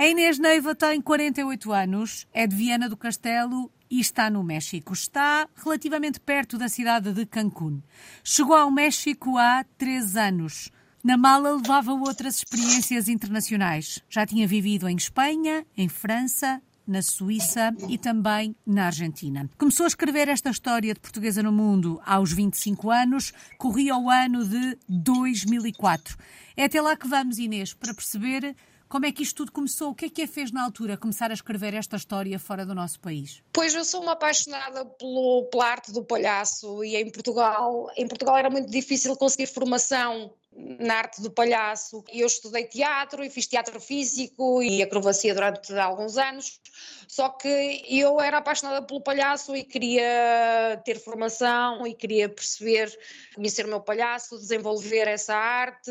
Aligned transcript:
A 0.00 0.08
Inês 0.08 0.38
Neiva 0.38 0.74
tem 0.74 0.98
48 0.98 1.72
anos, 1.74 2.26
é 2.32 2.46
de 2.46 2.56
Viana 2.56 2.88
do 2.88 2.96
Castelo 2.96 3.70
e 3.90 4.00
está 4.00 4.30
no 4.30 4.42
México. 4.42 4.94
Está 4.94 5.46
relativamente 5.54 6.18
perto 6.18 6.56
da 6.56 6.70
cidade 6.70 7.12
de 7.12 7.26
Cancún. 7.26 7.82
Chegou 8.24 8.56
ao 8.56 8.70
México 8.70 9.36
há 9.36 9.62
três 9.76 10.16
anos. 10.16 10.70
Na 11.04 11.18
mala 11.18 11.54
levava 11.54 11.92
outras 11.92 12.36
experiências 12.36 13.10
internacionais. 13.10 14.02
Já 14.08 14.24
tinha 14.24 14.48
vivido 14.48 14.88
em 14.88 14.96
Espanha, 14.96 15.66
em 15.76 15.86
França, 15.86 16.62
na 16.86 17.02
Suíça 17.02 17.70
e 17.86 17.98
também 17.98 18.56
na 18.66 18.86
Argentina. 18.86 19.50
Começou 19.58 19.84
a 19.84 19.88
escrever 19.88 20.28
esta 20.28 20.48
história 20.48 20.94
de 20.94 21.00
portuguesa 21.00 21.42
no 21.42 21.52
mundo 21.52 22.00
aos 22.06 22.32
25 22.32 22.90
anos, 22.90 23.34
corria 23.58 23.98
o 23.98 24.08
ano 24.08 24.46
de 24.46 24.78
2004. 24.88 26.16
É 26.56 26.64
até 26.64 26.80
lá 26.80 26.96
que 26.96 27.06
vamos, 27.06 27.38
Inês, 27.38 27.74
para 27.74 27.92
perceber 27.92 28.56
como 28.90 29.06
é 29.06 29.12
que 29.12 29.22
isto 29.22 29.36
tudo 29.36 29.52
começou? 29.52 29.90
O 29.90 29.94
que 29.94 30.06
é 30.06 30.08
que 30.10 30.22
a 30.22 30.28
fez 30.28 30.50
na 30.50 30.64
altura 30.64 30.96
começar 30.96 31.30
a 31.30 31.34
escrever 31.34 31.74
esta 31.74 31.96
história 31.96 32.36
fora 32.40 32.66
do 32.66 32.74
nosso 32.74 32.98
país? 32.98 33.40
Pois 33.52 33.72
eu 33.72 33.84
sou 33.84 34.02
uma 34.02 34.12
apaixonada 34.12 34.84
pelo, 34.84 35.44
pela 35.44 35.66
arte 35.66 35.92
do 35.92 36.04
palhaço 36.04 36.82
e 36.82 36.96
em 36.96 37.08
Portugal, 37.08 37.88
em 37.96 38.08
Portugal 38.08 38.36
era 38.36 38.50
muito 38.50 38.68
difícil 38.68 39.16
conseguir 39.16 39.46
formação 39.46 40.32
na 40.78 40.94
arte 40.94 41.20
do 41.20 41.30
palhaço. 41.30 42.04
Eu 42.12 42.26
estudei 42.26 42.64
teatro 42.64 43.24
e 43.24 43.30
fiz 43.30 43.46
teatro 43.46 43.80
físico 43.80 44.62
e 44.62 44.82
acrobacia 44.82 45.34
durante 45.34 45.72
alguns 45.78 46.16
anos, 46.16 46.60
só 47.08 47.28
que 47.28 47.84
eu 47.88 48.20
era 48.20 48.38
apaixonada 48.38 48.82
pelo 48.86 49.00
palhaço 49.00 49.54
e 49.56 49.64
queria 49.64 50.80
ter 50.84 50.98
formação 51.00 51.86
e 51.86 51.94
queria 51.94 52.28
perceber, 52.28 52.96
conhecer 53.34 53.66
o 53.66 53.68
meu 53.68 53.80
palhaço, 53.80 54.38
desenvolver 54.38 55.08
essa 55.08 55.34
arte 55.34 55.90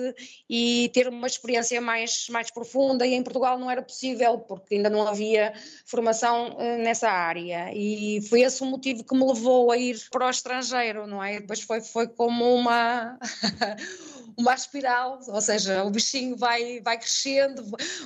e 0.50 0.90
ter 0.94 1.08
uma 1.08 1.28
experiência 1.28 1.82
mais, 1.82 2.28
mais 2.30 2.50
profunda 2.52 3.06
e 3.06 3.14
em 3.14 3.24
Portugal 3.24 3.58
não 3.58 3.70
era 3.70 3.82
possível 3.82 4.40
porque 4.40 4.76
ainda 4.76 4.90
não 4.90 5.08
havia 5.08 5.54
formação 5.86 6.56
eh, 6.60 6.78
nessa 6.78 7.10
área 7.10 7.72
e 7.74 8.22
foi 8.30 8.42
esse 8.42 8.62
o 8.64 8.66
motivo 8.66 9.04
que 9.04 9.16
me 9.16 9.26
levou 9.26 9.72
a 9.72 9.78
ir 9.78 10.00
para 10.10 10.28
o 10.28 10.30
estrangeiro, 10.30 11.06
não 11.06 11.24
é? 11.24 11.40
Depois 11.40 11.62
foi, 11.62 11.82
foi 11.82 12.08
como 12.08 12.56
uma 12.56 13.20
uma 14.40 14.54
espiral, 14.54 15.20
ou 15.28 15.42
seja, 15.42 15.84
o 15.84 15.92
bichinho 15.92 16.38
vai, 16.38 16.80
vai 16.80 16.98
crescendo, 16.98 17.62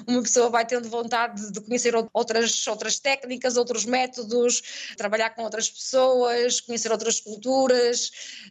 uma 0.08 0.22
pessoa 0.24 0.50
vai 0.50 0.66
tendo 0.66 0.90
vontade 0.90 1.52
de 1.52 1.62
conhecer 1.62 1.94
outras, 2.12 2.66
outras 2.68 3.00
técnicas, 3.00 3.56
outros 3.56 3.86
métodos, 3.86 4.96
trabalhar 4.98 5.30
com 5.30 5.44
outras 5.44 5.70
pessoas, 5.70 6.60
conhecer 6.60 6.92
outras 6.92 7.20
culturas, 7.20 8.10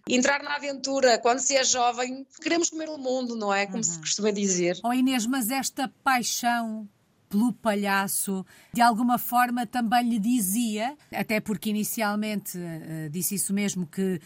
entrar 0.08 0.44
na 0.44 0.55
aventura. 0.55 1.19
Quando 1.19 1.41
se 1.41 1.56
é 1.56 1.64
jovem, 1.64 2.24
queremos 2.41 2.70
comer 2.70 2.89
o 2.89 2.97
mundo, 2.97 3.34
não 3.34 3.52
é? 3.52 3.66
Como 3.66 3.78
uhum. 3.78 3.83
se 3.83 3.98
costuma 3.98 4.30
dizer. 4.30 4.78
Oh 4.84 4.92
Inês, 4.92 5.27
mas 5.27 5.50
esta 5.50 5.89
paixão 6.05 6.89
pelo 7.28 7.52
palhaço, 7.52 8.44
de 8.72 8.80
alguma 8.80 9.19
forma 9.19 9.67
também 9.67 10.08
lhe 10.08 10.19
dizia, 10.19 10.96
até 11.11 11.41
porque 11.41 11.70
inicialmente 11.70 12.58
uh, 12.58 13.08
disse 13.11 13.34
isso 13.34 13.52
mesmo, 13.55 13.86
que 13.86 14.20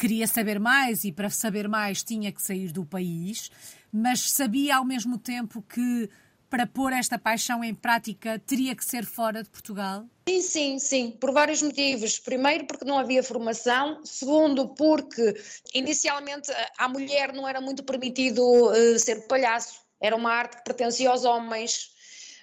queria 0.00 0.26
saber 0.26 0.58
mais 0.58 1.04
e 1.04 1.12
para 1.12 1.28
saber 1.28 1.68
mais 1.68 2.02
tinha 2.02 2.32
que 2.32 2.40
sair 2.40 2.72
do 2.72 2.86
país, 2.86 3.50
mas 3.92 4.30
sabia 4.30 4.76
ao 4.76 4.84
mesmo 4.84 5.18
tempo 5.18 5.60
que 5.60 6.08
para 6.48 6.66
pôr 6.66 6.92
esta 6.94 7.18
paixão 7.18 7.62
em 7.62 7.74
prática 7.74 8.38
teria 8.38 8.74
que 8.74 8.84
ser 8.84 9.04
fora 9.04 9.42
de 9.42 9.50
Portugal? 9.50 10.06
Sim, 10.26 10.40
sim, 10.40 10.78
sim, 10.78 11.10
por 11.10 11.32
vários 11.32 11.60
motivos. 11.60 12.18
Primeiro, 12.18 12.66
porque 12.66 12.84
não 12.84 12.98
havia 12.98 13.22
formação. 13.22 14.00
Segundo, 14.02 14.68
porque 14.68 15.34
inicialmente 15.74 16.50
à 16.78 16.88
mulher 16.88 17.32
não 17.34 17.46
era 17.46 17.60
muito 17.60 17.84
permitido 17.84 18.42
uh, 18.42 18.98
ser 18.98 19.26
palhaço. 19.28 19.80
Era 20.00 20.16
uma 20.16 20.32
arte 20.32 20.56
que 20.56 20.64
pertencia 20.64 21.10
aos 21.10 21.24
homens 21.24 21.90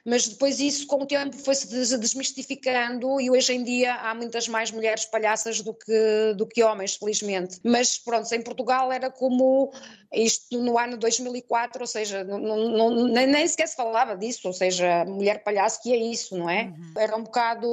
mas 0.08 0.26
depois 0.26 0.62
isso 0.62 0.88
com 0.88 1.04
o 1.04 1.06
tempo 1.06 1.36
foi-se 1.36 1.68
desmistificando 1.98 3.20
e 3.20 3.30
hoje 3.30 3.52
em 3.52 3.62
dia 3.62 3.94
há 3.94 4.16
muitas 4.16 4.48
mais 4.48 4.72
mulheres 4.72 5.04
palhaças 5.04 5.60
do 5.60 5.74
que, 5.74 6.34
do 6.38 6.48
que 6.48 6.64
homens, 6.64 6.96
felizmente. 6.96 7.60
Mas 7.62 7.98
pronto, 7.98 8.32
em 8.34 8.42
Portugal 8.42 8.90
era 8.90 9.12
como 9.12 9.70
isto 10.14 10.62
no 10.62 10.78
ano 10.78 10.96
2004, 10.98 11.82
ou 11.82 11.88
seja, 11.88 12.24
não, 12.24 12.40
não, 12.40 13.08
nem, 13.08 13.28
nem 13.28 13.46
sequer 13.46 13.68
se 13.68 13.76
falava 13.76 14.16
disso, 14.16 14.48
ou 14.48 14.54
seja, 14.54 15.04
mulher 15.06 15.44
palhaço 15.44 15.82
que 15.82 15.92
é 15.92 15.98
isso, 15.98 16.38
não 16.38 16.50
é? 16.50 16.64
Uhum. 16.64 16.94
Era 16.98 17.18
um 17.18 17.24
bocado, 17.24 17.68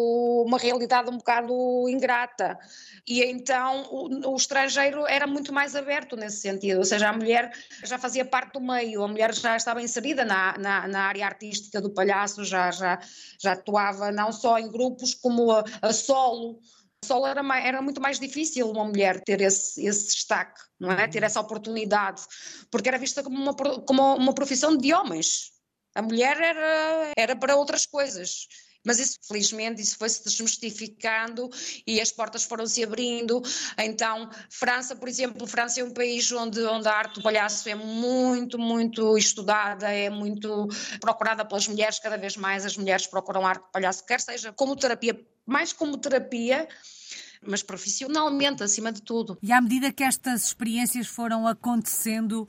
uma 0.44 0.58
realidade 0.58 1.08
um 1.08 1.18
bocado 1.18 1.88
ingrata. 1.88 2.58
E 3.06 3.22
então 3.22 3.84
o, 3.90 4.32
o, 4.32 4.36
estrangeiro 4.36 5.06
era 5.06 5.26
muito 5.26 5.52
mais 5.52 5.76
aberto 5.76 6.16
nesse 6.16 6.38
sentido, 6.38 6.78
ou 6.78 6.84
seja, 6.84 7.10
a 7.10 7.12
mulher 7.12 7.52
já 7.84 7.98
fazia 7.98 8.24
parte 8.24 8.54
do 8.54 8.60
meio, 8.60 9.02
a 9.02 9.08
mulher 9.08 9.32
já 9.32 9.56
estava 9.56 9.80
inserida 9.80 10.24
na, 10.24 10.56
na, 10.58 10.88
na 10.88 11.00
área 11.02 11.26
artística 11.26 11.80
do 11.80 11.90
palhaço, 11.90 12.23
já, 12.26 12.70
já, 12.70 12.98
já 13.40 13.52
atuava 13.52 14.10
não 14.10 14.32
só 14.32 14.58
em 14.58 14.70
grupos 14.70 15.14
como 15.14 15.50
a, 15.52 15.64
a 15.82 15.92
solo, 15.92 16.60
solo 17.04 17.26
era, 17.26 17.42
mais, 17.42 17.64
era 17.64 17.82
muito 17.82 18.00
mais 18.00 18.18
difícil 18.18 18.70
uma 18.70 18.84
mulher 18.84 19.22
ter 19.22 19.40
esse, 19.40 19.84
esse 19.84 20.06
destaque, 20.06 20.60
não 20.80 20.90
é? 20.90 21.06
Ter 21.06 21.22
essa 21.22 21.40
oportunidade, 21.40 22.22
porque 22.70 22.88
era 22.88 22.98
vista 22.98 23.22
como 23.22 23.36
uma, 23.36 23.54
como 23.54 24.16
uma 24.16 24.34
profissão 24.34 24.76
de 24.76 24.92
homens. 24.92 25.52
A 25.94 26.02
mulher 26.02 26.40
era, 26.40 27.12
era 27.16 27.36
para 27.36 27.56
outras 27.56 27.86
coisas. 27.86 28.48
Mas 28.84 28.98
isso, 28.98 29.18
felizmente, 29.26 29.80
isso 29.80 29.96
foi-se 29.96 30.22
desmistificando 30.22 31.48
e 31.86 32.00
as 32.00 32.12
portas 32.12 32.44
foram-se 32.44 32.84
abrindo. 32.84 33.42
Então, 33.78 34.28
França, 34.50 34.94
por 34.94 35.08
exemplo, 35.08 35.46
França 35.46 35.80
é 35.80 35.84
um 35.84 35.92
país 35.92 36.30
onde, 36.32 36.62
onde 36.64 36.86
a 36.86 36.92
arte 36.92 37.14
do 37.14 37.22
palhaço 37.22 37.68
é 37.68 37.74
muito, 37.74 38.58
muito 38.58 39.16
estudada, 39.16 39.88
é 39.88 40.10
muito 40.10 40.68
procurada 41.00 41.44
pelas 41.44 41.66
mulheres, 41.66 41.98
cada 41.98 42.18
vez 42.18 42.36
mais 42.36 42.66
as 42.66 42.76
mulheres 42.76 43.06
procuram 43.06 43.46
arte 43.46 43.62
do 43.62 43.72
palhaço, 43.72 44.04
quer 44.04 44.20
seja 44.20 44.52
como 44.52 44.76
terapia, 44.76 45.18
mais 45.46 45.72
como 45.72 45.96
terapia, 45.96 46.68
mas 47.46 47.62
profissionalmente, 47.62 48.62
acima 48.62 48.92
de 48.92 49.02
tudo. 49.02 49.38
E 49.42 49.52
à 49.52 49.60
medida 49.60 49.92
que 49.92 50.02
estas 50.02 50.44
experiências 50.44 51.06
foram 51.06 51.46
acontecendo, 51.46 52.48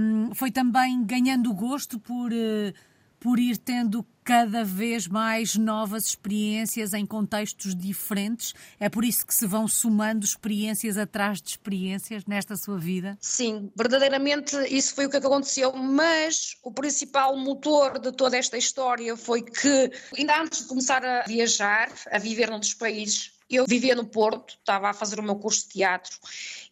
um, 0.00 0.34
foi 0.34 0.50
também 0.50 1.04
ganhando 1.04 1.52
gosto 1.52 1.98
por, 1.98 2.32
uh, 2.32 2.72
por 3.20 3.38
ir 3.38 3.56
tendo 3.58 4.06
cada 4.24 4.64
vez 4.64 5.06
mais 5.06 5.56
novas 5.56 6.06
experiências 6.06 6.92
em 6.94 7.04
contextos 7.04 7.74
diferentes. 7.74 8.54
É 8.78 8.88
por 8.88 9.04
isso 9.04 9.26
que 9.26 9.34
se 9.34 9.46
vão 9.46 9.66
somando 9.66 10.24
experiências 10.24 10.96
atrás 10.96 11.40
de 11.40 11.50
experiências 11.50 12.24
nesta 12.26 12.56
sua 12.56 12.78
vida? 12.78 13.16
Sim, 13.20 13.70
verdadeiramente 13.76 14.56
isso 14.68 14.94
foi 14.94 15.06
o 15.06 15.10
que 15.10 15.16
aconteceu, 15.16 15.72
mas 15.72 16.56
o 16.62 16.72
principal 16.72 17.36
motor 17.36 17.98
de 17.98 18.12
toda 18.12 18.36
esta 18.36 18.56
história 18.56 19.16
foi 19.16 19.42
que, 19.42 19.90
ainda 20.16 20.40
antes 20.40 20.62
de 20.62 20.68
começar 20.68 21.04
a 21.04 21.22
viajar, 21.22 21.90
a 22.10 22.18
viver 22.18 22.50
num 22.50 22.60
dos 22.60 22.74
países 22.74 23.31
eu 23.56 23.66
vivia 23.66 23.94
no 23.94 24.06
Porto, 24.06 24.54
estava 24.58 24.90
a 24.90 24.94
fazer 24.94 25.20
o 25.20 25.22
meu 25.22 25.36
curso 25.36 25.62
de 25.66 25.74
teatro 25.74 26.16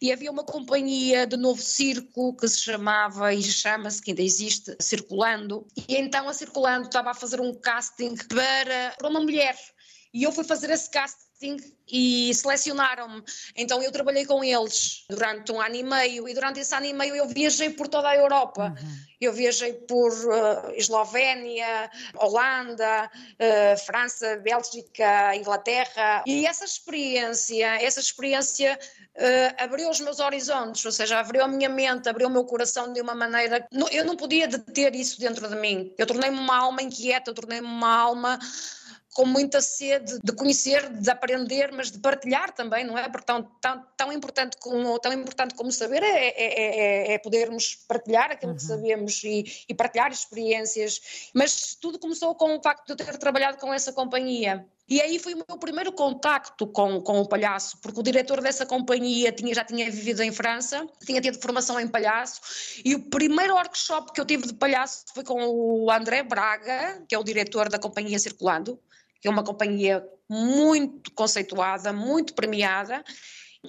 e 0.01 0.11
havia 0.11 0.31
uma 0.31 0.43
companhia 0.43 1.27
de 1.27 1.37
novo 1.37 1.61
circo 1.61 2.35
que 2.35 2.47
se 2.47 2.59
chamava 2.59 3.33
e 3.33 3.43
chama-se, 3.43 4.01
que 4.01 4.11
ainda 4.11 4.21
existe, 4.21 4.75
Circulando. 4.79 5.67
E 5.87 5.95
então 5.95 6.27
a 6.27 6.33
Circulando 6.33 6.87
estava 6.87 7.11
a 7.11 7.13
fazer 7.13 7.39
um 7.39 7.53
casting 7.53 8.15
para, 8.27 8.95
para 8.97 9.09
uma 9.09 9.19
mulher. 9.19 9.55
E 10.13 10.23
eu 10.23 10.31
fui 10.31 10.43
fazer 10.43 10.69
esse 10.69 10.89
casting 10.89 11.57
e 11.87 12.33
selecionaram-me. 12.33 13.23
Então 13.55 13.81
eu 13.81 13.91
trabalhei 13.91 14.25
com 14.25 14.43
eles 14.43 15.05
durante 15.09 15.51
um 15.51 15.59
ano 15.59 15.75
e 15.75 15.83
meio 15.83 16.27
e 16.29 16.33
durante 16.33 16.59
esse 16.59 16.73
ano 16.75 16.85
e 16.85 16.93
meio 16.93 17.15
eu 17.15 17.27
viajei 17.27 17.69
por 17.71 17.87
toda 17.87 18.09
a 18.09 18.15
Europa. 18.15 18.75
Uhum. 18.79 18.95
Eu 19.19 19.33
viajei 19.33 19.73
por 19.73 20.11
uh, 20.11 20.71
Eslovénia, 20.75 21.89
Holanda, 22.15 23.09
uh, 23.09 23.85
França, 23.85 24.37
Bélgica, 24.37 25.35
Inglaterra 25.35 26.23
e 26.25 26.45
essa 26.45 26.65
experiência, 26.65 27.81
essa 27.81 27.99
experiência 27.99 28.79
uh, 29.15 29.63
abriu 29.63 29.89
os 29.89 29.99
meus 29.99 30.19
horizontes, 30.19 30.83
ou 30.85 30.91
seja, 30.91 31.19
abriu 31.19 31.43
a 31.43 31.47
minha 31.47 31.69
mente, 31.69 32.09
abriu 32.09 32.27
o 32.27 32.31
meu 32.31 32.45
coração 32.45 32.93
de 32.93 33.01
uma 33.01 33.15
maneira. 33.15 33.67
Eu 33.91 34.05
não 34.05 34.15
podia 34.15 34.47
deter 34.47 34.95
isso 34.95 35.19
dentro 35.19 35.47
de 35.47 35.55
mim. 35.55 35.93
Eu 35.97 36.05
tornei-me 36.05 36.37
uma 36.37 36.57
alma 36.57 36.81
inquieta, 36.81 37.31
eu 37.31 37.35
tornei-me 37.35 37.67
uma 37.67 37.93
alma 37.93 38.39
com 39.13 39.25
muita 39.25 39.61
sede 39.61 40.19
de 40.23 40.31
conhecer, 40.33 40.89
de 40.89 41.09
aprender, 41.09 41.71
mas 41.71 41.91
de 41.91 41.99
partilhar 41.99 42.53
também, 42.53 42.85
não 42.85 42.97
é? 42.97 43.09
Porque 43.09 43.25
tão, 43.25 43.43
tão, 43.61 43.85
tão, 43.97 44.13
importante, 44.13 44.57
como, 44.57 44.97
tão 44.99 45.11
importante 45.11 45.53
como 45.53 45.71
saber 45.71 46.01
é, 46.01 46.27
é, 46.27 47.11
é, 47.11 47.13
é 47.13 47.17
podermos 47.17 47.75
partilhar 47.87 48.31
aquilo 48.31 48.51
uhum. 48.51 48.57
que 48.57 48.63
sabemos 48.63 49.23
e, 49.23 49.65
e, 49.67 49.73
partilhar 49.73 50.11
experiências. 50.11 51.29
Mas 51.33 51.75
tudo 51.75 51.99
começou 51.99 52.33
com 52.35 52.55
o 52.55 52.61
facto 52.61 52.85
de 52.85 52.93
eu 52.93 52.95
ter 52.95 53.17
trabalhado 53.17 53.57
com 53.57 53.73
essa 53.73 53.91
companhia. 53.91 54.65
E 54.89 54.99
aí 54.99 55.19
foi 55.19 55.33
o 55.33 55.43
meu 55.47 55.57
primeiro 55.57 55.91
contacto 55.91 56.67
com, 56.67 57.01
com 57.01 57.21
o 57.21 57.27
palhaço, 57.27 57.77
porque 57.81 57.99
o 57.99 58.03
diretor 58.03 58.41
dessa 58.41 58.65
companhia 58.65 59.31
tinha, 59.31 59.53
já 59.53 59.63
tinha 59.63 59.89
vivido 59.89 60.21
em 60.21 60.31
França, 60.31 60.85
tinha 61.05 61.21
tido 61.21 61.41
formação 61.41 61.79
em 61.79 61.87
palhaço, 61.87 62.41
e 62.83 62.93
o 62.95 63.09
primeiro 63.09 63.53
workshop 63.53 64.11
que 64.11 64.19
eu 64.19 64.25
tive 64.25 64.47
de 64.47 64.53
palhaço 64.53 65.05
foi 65.13 65.23
com 65.23 65.41
o 65.45 65.89
André 65.89 66.23
Braga, 66.23 67.03
que 67.07 67.15
é 67.15 67.17
o 67.17 67.23
diretor 67.23 67.69
da 67.69 67.79
companhia 67.79 68.19
Circulando, 68.19 68.79
que 69.21 69.27
é 69.27 69.31
uma 69.31 69.43
companhia 69.43 70.05
muito 70.27 71.11
conceituada, 71.13 71.93
muito 71.93 72.33
premiada, 72.33 73.03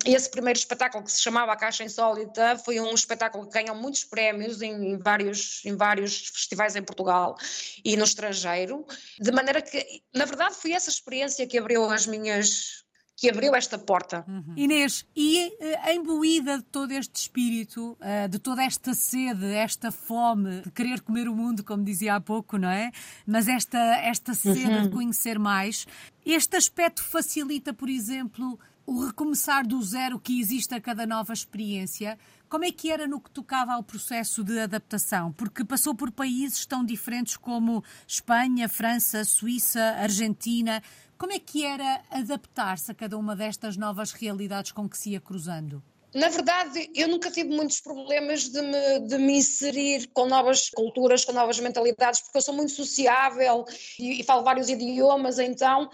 esse 0.06 0.30
primeiro 0.30 0.58
espetáculo 0.58 1.04
que 1.04 1.12
se 1.12 1.20
chamava 1.20 1.52
A 1.52 1.56
Caixa 1.56 1.84
Insólita 1.84 2.56
foi 2.58 2.80
um 2.80 2.94
espetáculo 2.94 3.46
que 3.46 3.52
ganhou 3.52 3.76
muitos 3.76 4.04
prémios 4.04 4.62
em, 4.62 4.72
em, 4.92 4.98
vários, 4.98 5.62
em 5.64 5.76
vários 5.76 6.28
festivais 6.28 6.74
em 6.74 6.82
Portugal 6.82 7.36
e 7.84 7.96
no 7.96 8.04
estrangeiro, 8.04 8.86
de 9.20 9.30
maneira 9.30 9.60
que, 9.60 10.02
na 10.14 10.24
verdade, 10.24 10.54
foi 10.54 10.72
essa 10.72 10.88
experiência 10.88 11.46
que 11.46 11.58
abriu 11.58 11.84
as 11.90 12.06
minhas 12.06 12.82
que 13.14 13.30
abriu 13.30 13.54
esta 13.54 13.78
porta. 13.78 14.24
Uhum. 14.26 14.54
Inês, 14.56 15.06
e 15.14 15.46
uh, 15.46 15.90
imbuída 15.92 16.58
de 16.58 16.64
todo 16.64 16.90
este 16.90 17.14
espírito, 17.14 17.96
uh, 18.00 18.28
de 18.28 18.36
toda 18.38 18.64
esta 18.64 18.94
sede, 18.94 19.46
esta 19.54 19.92
fome 19.92 20.62
de 20.62 20.70
querer 20.72 21.02
comer 21.02 21.28
o 21.28 21.36
mundo, 21.36 21.62
como 21.62 21.84
dizia 21.84 22.16
há 22.16 22.20
pouco, 22.20 22.58
não 22.58 22.68
é? 22.68 22.90
Mas 23.24 23.46
esta, 23.46 23.78
esta 23.78 24.34
sede 24.34 24.64
uhum. 24.64 24.82
de 24.82 24.90
conhecer 24.90 25.38
mais, 25.38 25.86
este 26.26 26.56
aspecto 26.56 27.00
facilita, 27.00 27.72
por 27.72 27.88
exemplo, 27.88 28.58
o 28.86 29.04
recomeçar 29.06 29.66
do 29.66 29.80
zero 29.82 30.18
que 30.18 30.40
existe 30.40 30.74
a 30.74 30.80
cada 30.80 31.06
nova 31.06 31.32
experiência. 31.32 32.18
Como 32.48 32.64
é 32.64 32.72
que 32.72 32.90
era 32.90 33.06
no 33.06 33.20
que 33.20 33.30
tocava 33.30 33.72
ao 33.72 33.82
processo 33.82 34.42
de 34.44 34.58
adaptação? 34.58 35.32
Porque 35.32 35.64
passou 35.64 35.94
por 35.94 36.10
países 36.10 36.66
tão 36.66 36.84
diferentes 36.84 37.36
como 37.36 37.82
Espanha, 38.06 38.68
França, 38.68 39.24
Suíça, 39.24 39.80
Argentina. 39.98 40.82
Como 41.16 41.32
é 41.32 41.38
que 41.38 41.64
era 41.64 42.02
adaptar-se 42.10 42.90
a 42.90 42.94
cada 42.94 43.16
uma 43.16 43.36
destas 43.36 43.76
novas 43.76 44.12
realidades 44.12 44.72
com 44.72 44.88
que 44.88 44.98
se 44.98 45.10
ia 45.10 45.20
cruzando? 45.20 45.82
Na 46.14 46.28
verdade, 46.28 46.90
eu 46.94 47.08
nunca 47.08 47.30
tive 47.30 47.48
muitos 47.48 47.80
problemas 47.80 48.48
de 48.48 48.60
me, 48.60 49.00
de 49.00 49.18
me 49.18 49.38
inserir 49.38 50.08
com 50.12 50.26
novas 50.26 50.68
culturas, 50.68 51.24
com 51.24 51.32
novas 51.32 51.58
mentalidades, 51.58 52.20
porque 52.20 52.36
eu 52.36 52.42
sou 52.42 52.54
muito 52.54 52.72
sociável 52.72 53.64
e, 53.98 54.20
e 54.20 54.24
falo 54.24 54.42
vários 54.42 54.68
idiomas, 54.68 55.38
então 55.38 55.88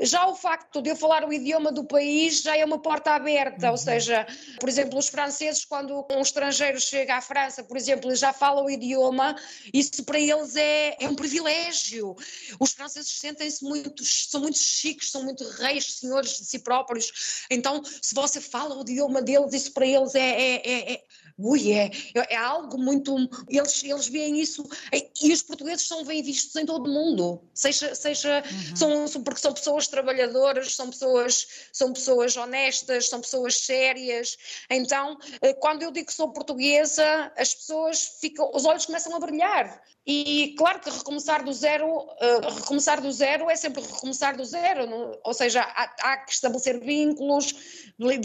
já 0.00 0.26
o 0.26 0.34
facto 0.34 0.82
de 0.82 0.90
eu 0.90 0.96
falar 0.96 1.24
o 1.24 1.32
idioma 1.32 1.70
do 1.70 1.84
país 1.84 2.42
já 2.42 2.56
é 2.56 2.64
uma 2.64 2.80
porta 2.80 3.12
aberta, 3.12 3.66
uhum. 3.66 3.72
ou 3.72 3.78
seja, 3.78 4.26
por 4.58 4.68
exemplo, 4.68 4.98
os 4.98 5.08
franceses, 5.08 5.64
quando 5.64 6.06
um 6.10 6.20
estrangeiro 6.20 6.80
chega 6.80 7.16
à 7.16 7.20
França, 7.20 7.62
por 7.62 7.76
exemplo, 7.76 8.10
e 8.10 8.16
já 8.16 8.32
fala 8.32 8.62
o 8.62 8.70
idioma, 8.70 9.36
isso 9.72 10.02
para 10.04 10.18
eles 10.18 10.56
é, 10.56 10.96
é 10.98 11.08
um 11.08 11.14
privilégio. 11.14 12.16
Os 12.58 12.72
franceses 12.72 13.12
sentem-se 13.12 13.62
muito, 13.62 14.04
são 14.04 14.40
muito 14.40 14.58
chiques, 14.58 15.10
são 15.10 15.22
muito 15.22 15.46
reis, 15.48 15.98
senhores 15.98 16.38
de 16.38 16.44
si 16.44 16.58
próprios. 16.58 17.44
Então, 17.50 17.82
se 17.84 18.14
você 18.14 18.40
fala 18.40 18.76
o 18.76 18.82
idioma 18.82 19.22
deles, 19.22 19.59
isso 19.60 19.72
para 19.72 19.86
eles 19.86 20.14
é, 20.14 20.20
é, 20.20 20.54
é, 20.64 20.92
é 20.94 21.04
ui, 21.40 21.72
é, 21.72 21.90
é 22.28 22.36
algo 22.36 22.78
muito. 22.78 23.16
Eles, 23.48 23.82
eles 23.82 24.08
veem 24.08 24.40
isso. 24.40 24.64
E 25.22 25.32
os 25.32 25.42
portugueses 25.42 25.86
são 25.86 26.04
bem 26.04 26.22
vistos 26.22 26.54
em 26.56 26.66
todo 26.66 26.86
o 26.86 26.92
mundo, 26.92 27.42
seja, 27.54 27.94
seja 27.94 28.42
uhum. 28.80 29.06
são, 29.08 29.22
porque 29.22 29.40
são 29.40 29.52
pessoas 29.52 29.88
trabalhadoras, 29.88 30.74
são 30.74 30.90
pessoas, 30.90 31.46
são 31.72 31.92
pessoas 31.92 32.36
honestas, 32.36 33.08
são 33.08 33.20
pessoas 33.20 33.56
sérias. 33.56 34.36
Então, 34.68 35.18
eh, 35.40 35.54
quando 35.54 35.82
eu 35.82 35.90
digo 35.90 36.06
que 36.06 36.14
sou 36.14 36.32
portuguesa, 36.32 37.32
as 37.36 37.54
pessoas 37.54 38.18
ficam, 38.20 38.50
os 38.54 38.64
olhos 38.64 38.86
começam 38.86 39.14
a 39.14 39.20
brilhar. 39.20 39.82
E 40.06 40.54
claro 40.56 40.80
que 40.80 40.88
recomeçar 40.88 41.44
do 41.44 41.52
zero, 41.52 41.86
uh, 41.86 42.54
recomeçar 42.56 43.02
do 43.02 43.12
zero 43.12 43.50
é 43.50 43.56
sempre 43.56 43.82
recomeçar 43.82 44.34
do 44.34 44.44
zero, 44.44 44.86
não? 44.86 45.18
ou 45.22 45.34
seja, 45.34 45.60
há, 45.60 45.94
há, 46.00 46.16
que 46.18 46.32
estabelecer 46.32 46.80
vínculos, 46.80 47.54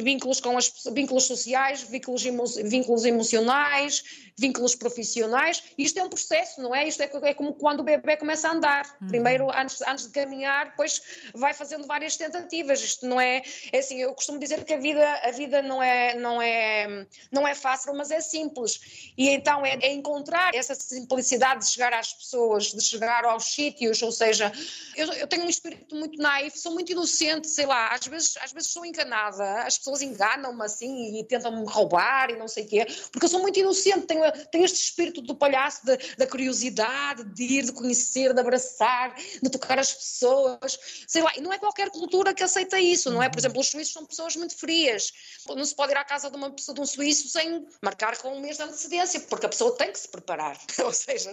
vínculos 0.01 0.39
com 0.39 0.57
as 0.57 0.71
vínculos 0.93 1.25
sociais, 1.25 1.83
vínculos, 1.83 2.23
vínculos 2.23 3.03
emocionais, 3.03 4.03
vínculos 4.37 4.75
profissionais. 4.75 5.63
Isto 5.77 5.99
é 5.99 6.03
um 6.03 6.09
processo, 6.09 6.61
não 6.61 6.75
é? 6.75 6.87
Isto 6.87 7.03
é, 7.03 7.09
é 7.23 7.33
como 7.33 7.53
quando 7.53 7.79
o 7.79 7.83
bebê 7.83 8.17
começa 8.17 8.49
a 8.49 8.51
andar. 8.51 8.97
Uhum. 9.01 9.07
Primeiro, 9.07 9.49
antes, 9.51 9.81
antes 9.81 10.07
de 10.07 10.11
caminhar, 10.11 10.71
depois 10.71 11.01
vai 11.33 11.53
fazendo 11.53 11.87
várias 11.87 12.17
tentativas. 12.17 12.81
Isto 12.81 13.07
não 13.07 13.19
é, 13.19 13.41
é 13.71 13.79
assim, 13.79 14.01
eu 14.01 14.13
costumo 14.13 14.37
dizer 14.37 14.63
que 14.65 14.73
a 14.73 14.77
vida, 14.77 15.21
a 15.23 15.31
vida 15.31 15.61
não, 15.61 15.81
é, 15.81 16.15
não, 16.15 16.41
é, 16.41 17.07
não 17.31 17.47
é 17.47 17.55
fácil, 17.55 17.93
mas 17.93 18.11
é 18.11 18.19
simples. 18.19 19.13
E 19.17 19.29
então 19.29 19.65
é, 19.65 19.77
é 19.81 19.93
encontrar 19.93 20.53
essa 20.53 20.75
simplicidade 20.75 21.61
de 21.61 21.71
chegar 21.71 21.93
às 21.93 22.13
pessoas, 22.13 22.73
de 22.73 22.83
chegar 22.83 23.23
aos 23.23 23.45
sítios, 23.45 24.01
ou 24.01 24.11
seja, 24.11 24.51
eu, 24.95 25.11
eu 25.13 25.27
tenho 25.27 25.45
um 25.45 25.49
espírito 25.49 25.95
muito 25.95 26.21
naif, 26.21 26.59
sou 26.59 26.73
muito 26.73 26.91
inocente, 26.91 27.47
sei 27.47 27.65
lá, 27.65 27.93
às 27.93 28.05
vezes, 28.05 28.35
às 28.41 28.51
vezes 28.51 28.69
sou 28.69 28.85
enganada, 28.85 29.61
as 29.61 29.77
pessoas 29.77 30.01
enganam-me 30.01 30.63
assim 30.63 31.19
e 31.19 31.23
tentam-me 31.23 31.65
roubar 31.65 32.29
e 32.29 32.35
não 32.35 32.47
sei 32.47 32.65
o 32.65 32.67
quê, 32.67 32.87
porque 33.11 33.25
eu 33.25 33.29
sou 33.29 33.41
muito 33.41 33.57
inocente, 33.59 34.07
tenho 34.07 34.24
tem 34.51 34.63
este 34.63 34.81
espírito 34.81 35.21
do 35.21 35.35
palhaço, 35.35 35.85
de, 35.85 35.97
da 36.17 36.27
curiosidade, 36.27 37.23
de 37.33 37.43
ir, 37.43 37.65
de 37.65 37.71
conhecer, 37.71 38.33
de 38.33 38.39
abraçar, 38.39 39.15
de 39.15 39.49
tocar 39.49 39.79
as 39.79 39.93
pessoas, 39.93 40.77
sei 41.07 41.21
lá, 41.21 41.31
e 41.35 41.41
não 41.41 41.53
é 41.53 41.57
qualquer 41.57 41.89
cultura 41.89 42.33
que 42.33 42.43
aceita 42.43 42.79
isso, 42.79 43.11
não 43.11 43.21
é? 43.21 43.29
Por 43.29 43.39
exemplo, 43.39 43.61
os 43.61 43.67
suíços 43.67 43.93
são 43.93 44.05
pessoas 44.05 44.35
muito 44.35 44.57
frias, 44.57 45.11
não 45.47 45.63
se 45.63 45.75
pode 45.75 45.91
ir 45.91 45.97
à 45.97 46.03
casa 46.03 46.29
de 46.29 46.35
uma 46.35 46.51
pessoa, 46.51 46.75
de 46.75 46.81
um 46.81 46.85
suíço 46.85 47.29
sem 47.29 47.65
marcar 47.81 48.17
com 48.17 48.29
um 48.29 48.41
mês 48.41 48.57
de 48.57 48.63
antecedência, 48.63 49.19
porque 49.21 49.45
a 49.45 49.49
pessoa 49.49 49.75
tem 49.77 49.91
que 49.91 49.99
se 49.99 50.07
preparar, 50.07 50.57
ou 50.83 50.91
seja, 50.91 51.31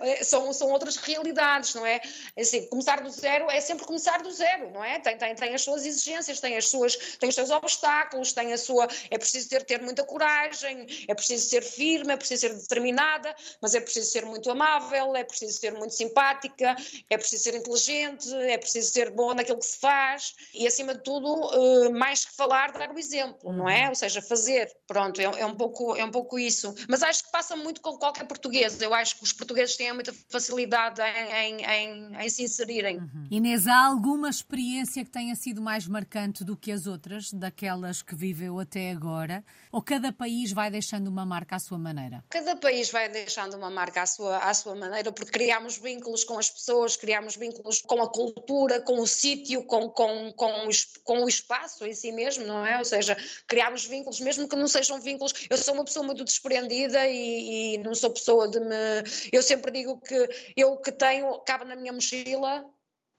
é, 0.00 0.24
são, 0.24 0.52
são 0.52 0.70
outras 0.70 0.96
realidades, 0.96 1.74
não 1.74 1.84
é? 1.84 1.88
é? 1.88 2.40
Assim, 2.40 2.66
começar 2.66 3.00
do 3.00 3.10
zero 3.10 3.50
é 3.50 3.60
sempre 3.60 3.84
começar 3.86 4.22
do 4.22 4.30
zero, 4.30 4.70
não 4.70 4.84
é? 4.84 4.98
Tem, 5.00 5.16
tem, 5.16 5.34
tem 5.34 5.54
as 5.54 5.62
suas 5.62 5.84
exigências, 5.84 6.38
tem, 6.40 6.56
as 6.56 6.68
suas, 6.68 6.96
tem 7.18 7.28
os 7.28 7.34
seus 7.34 7.50
obstáculos, 7.50 8.32
tem 8.32 8.52
a 8.52 8.58
sua, 8.58 8.86
é 9.10 9.18
preciso 9.18 9.48
ter, 9.48 9.64
ter 9.64 9.80
muita 9.80 10.04
coragem, 10.04 10.86
é 11.08 11.14
preciso 11.14 11.48
ser 11.48 11.62
firme, 11.62 12.12
é 12.12 12.16
preciso 12.16 12.27
preciso 12.28 12.40
ser 12.40 12.54
determinada, 12.54 13.34
mas 13.60 13.74
é 13.74 13.80
preciso 13.80 14.10
ser 14.10 14.24
muito 14.26 14.50
amável, 14.50 15.16
é 15.16 15.24
preciso 15.24 15.58
ser 15.58 15.72
muito 15.72 15.94
simpática, 15.94 16.76
é 17.08 17.16
preciso 17.16 17.44
ser 17.44 17.54
inteligente, 17.54 18.32
é 18.34 18.58
preciso 18.58 18.92
ser 18.92 19.10
boa 19.10 19.34
naquilo 19.34 19.58
que 19.58 19.66
se 19.66 19.78
faz 19.78 20.34
e, 20.54 20.66
acima 20.66 20.94
de 20.94 21.02
tudo, 21.02 21.28
eh, 21.52 21.88
mais 21.90 22.24
que 22.24 22.36
falar, 22.36 22.72
dar 22.72 22.90
o 22.90 22.98
exemplo, 22.98 23.52
não 23.52 23.68
é? 23.68 23.84
Uhum. 23.84 23.88
Ou 23.90 23.94
seja, 23.94 24.20
fazer. 24.20 24.70
Pronto, 24.86 25.20
é, 25.20 25.24
é, 25.24 25.46
um, 25.46 25.54
pouco, 25.54 25.96
é 25.96 26.04
um 26.04 26.10
pouco 26.10 26.38
isso. 26.38 26.74
Mas 26.88 27.02
acho 27.02 27.24
que 27.24 27.30
passa 27.30 27.56
muito 27.56 27.80
com 27.80 27.96
qualquer 27.98 28.26
português. 28.26 28.80
Eu 28.80 28.92
acho 28.92 29.16
que 29.16 29.24
os 29.24 29.32
portugueses 29.32 29.76
têm 29.76 29.92
muita 29.92 30.12
facilidade 30.28 31.00
em, 31.00 31.32
em, 31.32 31.64
em, 31.64 32.16
em 32.16 32.28
se 32.28 32.42
inserirem. 32.42 32.98
Uhum. 32.98 33.28
Inês, 33.30 33.66
há 33.66 33.86
alguma 33.86 34.28
experiência 34.28 35.04
que 35.04 35.10
tenha 35.10 35.34
sido 35.34 35.62
mais 35.62 35.86
marcante 35.86 36.44
do 36.44 36.56
que 36.56 36.72
as 36.72 36.86
outras, 36.86 37.32
daquelas 37.32 38.02
que 38.02 38.14
viveu 38.14 38.58
até 38.58 38.90
agora? 38.90 39.44
Ou 39.72 39.82
cada 39.82 40.12
país 40.12 40.52
vai 40.52 40.70
deixando 40.70 41.08
uma 41.08 41.24
marca 41.24 41.56
à 41.56 41.58
sua 41.58 41.78
maneira? 41.78 42.17
Cada 42.28 42.56
país 42.56 42.90
vai 42.90 43.08
deixando 43.08 43.56
uma 43.56 43.70
marca 43.70 44.02
à 44.02 44.06
sua, 44.06 44.38
à 44.38 44.54
sua 44.54 44.74
maneira, 44.74 45.12
porque 45.12 45.30
criamos 45.30 45.78
vínculos 45.78 46.24
com 46.24 46.38
as 46.38 46.50
pessoas, 46.50 46.96
criamos 46.96 47.36
vínculos 47.36 47.82
com 47.82 48.02
a 48.02 48.08
cultura, 48.08 48.80
com 48.80 49.00
o 49.00 49.06
sítio, 49.06 49.62
com, 49.64 49.88
com, 49.90 50.32
com, 50.32 50.68
com 51.04 51.24
o 51.24 51.28
espaço 51.28 51.86
em 51.86 51.94
si 51.94 52.12
mesmo, 52.12 52.44
não 52.44 52.66
é? 52.66 52.78
Ou 52.78 52.84
seja, 52.84 53.16
criamos 53.46 53.86
vínculos, 53.86 54.20
mesmo 54.20 54.48
que 54.48 54.56
não 54.56 54.68
sejam 54.68 55.00
vínculos. 55.00 55.32
Eu 55.48 55.56
sou 55.56 55.74
uma 55.74 55.84
pessoa 55.84 56.04
muito 56.04 56.24
desprendida 56.24 57.06
e, 57.06 57.74
e 57.74 57.78
não 57.78 57.94
sou 57.94 58.10
pessoa 58.10 58.48
de 58.48 58.60
me. 58.60 58.76
Eu 59.32 59.42
sempre 59.42 59.70
digo 59.70 60.00
que 60.00 60.28
eu 60.56 60.76
que 60.76 60.92
tenho, 60.92 61.38
cabe 61.40 61.64
na 61.64 61.76
minha 61.76 61.92
mochila, 61.92 62.64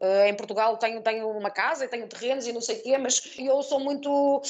Uh, 0.01 0.27
em 0.27 0.33
Portugal 0.33 0.77
tenho, 0.77 1.01
tenho 1.01 1.29
uma 1.29 1.51
casa 1.51 1.83
e 1.83 1.87
tenho 1.89 2.07
terrenos 2.07 2.47
e 2.47 2.53
não 2.53 2.61
sei 2.61 2.77
o 2.77 2.83
quê, 2.83 2.97
mas 2.97 3.21
eu 3.37 3.61
sou 3.61 3.81
muito. 3.81 4.41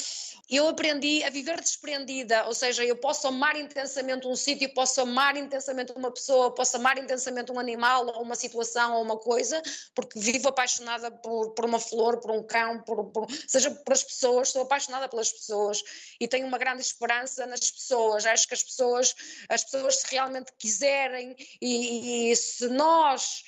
Eu 0.48 0.68
aprendi 0.68 1.24
a 1.24 1.30
viver 1.30 1.60
desprendida, 1.60 2.46
ou 2.46 2.54
seja, 2.54 2.84
eu 2.84 2.96
posso 2.96 3.26
amar 3.26 3.56
intensamente 3.56 4.28
um 4.28 4.36
sítio, 4.36 4.72
posso 4.72 5.00
amar 5.00 5.36
intensamente 5.36 5.92
uma 5.92 6.12
pessoa, 6.12 6.54
posso 6.54 6.76
amar 6.76 6.98
intensamente 6.98 7.50
um 7.50 7.58
animal, 7.58 8.06
ou 8.06 8.22
uma 8.22 8.36
situação, 8.36 8.94
ou 8.94 9.02
uma 9.02 9.16
coisa, 9.16 9.60
porque 9.92 10.20
vivo 10.20 10.48
apaixonada 10.48 11.10
por, 11.10 11.50
por 11.50 11.64
uma 11.64 11.80
flor, 11.80 12.20
por 12.20 12.30
um 12.30 12.44
cão, 12.44 12.80
por, 12.82 13.10
por, 13.10 13.26
seja 13.48 13.72
por 13.72 13.92
as 13.92 14.04
pessoas, 14.04 14.50
sou 14.50 14.62
apaixonada 14.62 15.08
pelas 15.08 15.32
pessoas 15.32 15.82
e 16.20 16.28
tenho 16.28 16.46
uma 16.46 16.58
grande 16.58 16.82
esperança 16.82 17.44
nas 17.46 17.70
pessoas. 17.70 18.24
Acho 18.24 18.46
que 18.46 18.54
as 18.54 18.62
pessoas, 18.62 19.14
as 19.48 19.64
pessoas 19.64 19.96
se 19.96 20.06
realmente 20.10 20.52
quiserem 20.56 21.34
e, 21.60 22.30
e 22.30 22.36
se 22.36 22.68
nós 22.68 23.42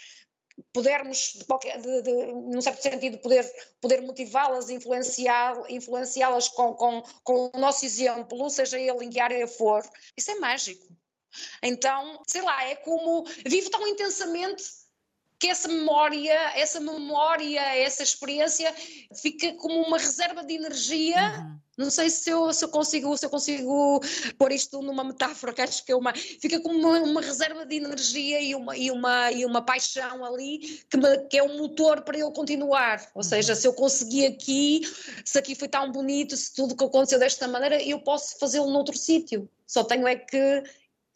pudermos, 0.73 1.35
de 1.35 1.45
qualquer, 1.45 1.81
de, 1.81 2.03
de, 2.03 2.13
num 2.33 2.61
certo 2.61 2.83
sentido, 2.83 3.19
poder, 3.19 3.45
poder 3.81 4.03
motivá-las, 4.03 4.71
influenciá-las 4.71 5.71
influenciá 5.71 6.29
com, 6.55 6.75
com, 6.75 7.03
com 7.23 7.51
o 7.55 7.59
nosso 7.59 7.85
exemplo, 7.85 8.49
seja 8.51 8.79
ele 8.79 9.05
em 9.05 9.11
que 9.11 9.21
área 9.21 9.47
for, 9.47 9.83
isso 10.17 10.31
é 10.31 10.35
mágico. 10.37 10.87
Então, 11.63 12.21
sei 12.27 12.43
lá, 12.43 12.65
é 12.65 12.77
como 12.77 13.25
vivo 13.47 13.71
tão 13.71 13.87
intensamente 13.89 14.82
que 15.43 15.49
essa 15.49 15.67
memória, 15.67 16.53
essa 16.55 16.79
memória, 16.79 17.61
essa 17.77 18.05
experiência 18.05 18.73
fica 19.21 19.53
como 19.55 19.75
uma 19.83 19.99
reserva 19.99 20.45
de 20.45 20.55
energia. 20.55 21.17
Uhum. 21.17 21.59
Não 21.77 21.91
sei 21.91 22.11
se 22.11 22.31
eu, 22.31 22.53
se 22.53 22.65
eu 22.65 22.69
consigo 22.69 23.19
se 23.19 23.27
eu 23.27 23.31
consigo 23.31 24.01
pôr 24.39 24.53
isto 24.53 24.81
numa 24.81 25.03
metáfora, 25.03 25.53
que 25.53 25.61
acho 25.61 25.85
que 25.85 25.91
é 25.91 25.97
uma 25.97 26.15
fica 26.15 26.61
como 26.61 26.79
uma, 26.79 27.01
uma 27.01 27.21
reserva 27.21 27.67
de 27.67 27.75
energia 27.75 28.41
e 28.41 28.55
uma, 28.55 28.77
e 28.77 28.89
uma, 28.89 29.33
e 29.33 29.45
uma 29.45 29.63
paixão 29.63 30.25
ali 30.25 30.61
que, 30.89 30.97
me, 30.97 31.19
que 31.27 31.39
é 31.39 31.43
um 31.43 31.59
motor 31.59 32.03
para 32.03 32.17
eu 32.17 32.31
continuar. 32.31 33.01
Ou 33.13 33.17
uhum. 33.17 33.23
seja, 33.29 33.57
se 33.57 33.67
eu 33.67 33.73
consegui 33.73 34.25
aqui, 34.25 34.83
se 35.25 35.37
aqui 35.41 35.57
foi 35.57 35.67
tão 35.67 35.91
bonito, 35.91 36.37
se 36.37 36.55
tudo 36.55 36.77
que 36.77 36.85
aconteceu 36.85 37.19
desta 37.19 37.49
maneira, 37.49 37.83
eu 37.83 37.99
posso 37.99 38.39
fazê-lo 38.39 38.71
noutro 38.71 38.97
sítio. 38.97 39.51
Só 39.67 39.83
tenho 39.83 40.07
é 40.07 40.15
que 40.15 40.63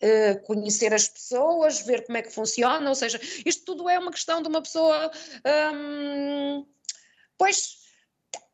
Uh, 0.02 0.38
conhecer 0.44 0.92
as 0.92 1.08
pessoas, 1.08 1.80
ver 1.80 2.04
como 2.04 2.18
é 2.18 2.22
que 2.22 2.30
funciona, 2.30 2.86
ou 2.86 2.94
seja, 2.94 3.18
isto 3.46 3.64
tudo 3.64 3.88
é 3.88 3.98
uma 3.98 4.10
questão 4.10 4.42
de 4.42 4.48
uma 4.48 4.60
pessoa, 4.60 5.10
um, 5.72 6.66
pois, 7.38 7.78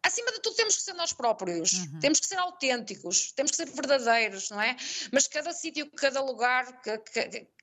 acima 0.02 0.30
de 0.32 0.40
tudo 0.40 0.54
temos 0.54 0.76
que 0.76 0.82
ser 0.82 0.92
nós 0.94 1.12
próprios, 1.12 1.72
uhum. 1.72 1.98
temos 2.00 2.20
que 2.20 2.26
ser 2.26 2.38
autênticos, 2.38 3.32
temos 3.32 3.50
que 3.50 3.56
ser 3.56 3.66
verdadeiros, 3.70 4.50
não 4.50 4.60
é? 4.60 4.76
Mas 5.12 5.26
cada 5.26 5.52
sítio, 5.52 5.90
cada 5.90 6.20
lugar, 6.22 6.80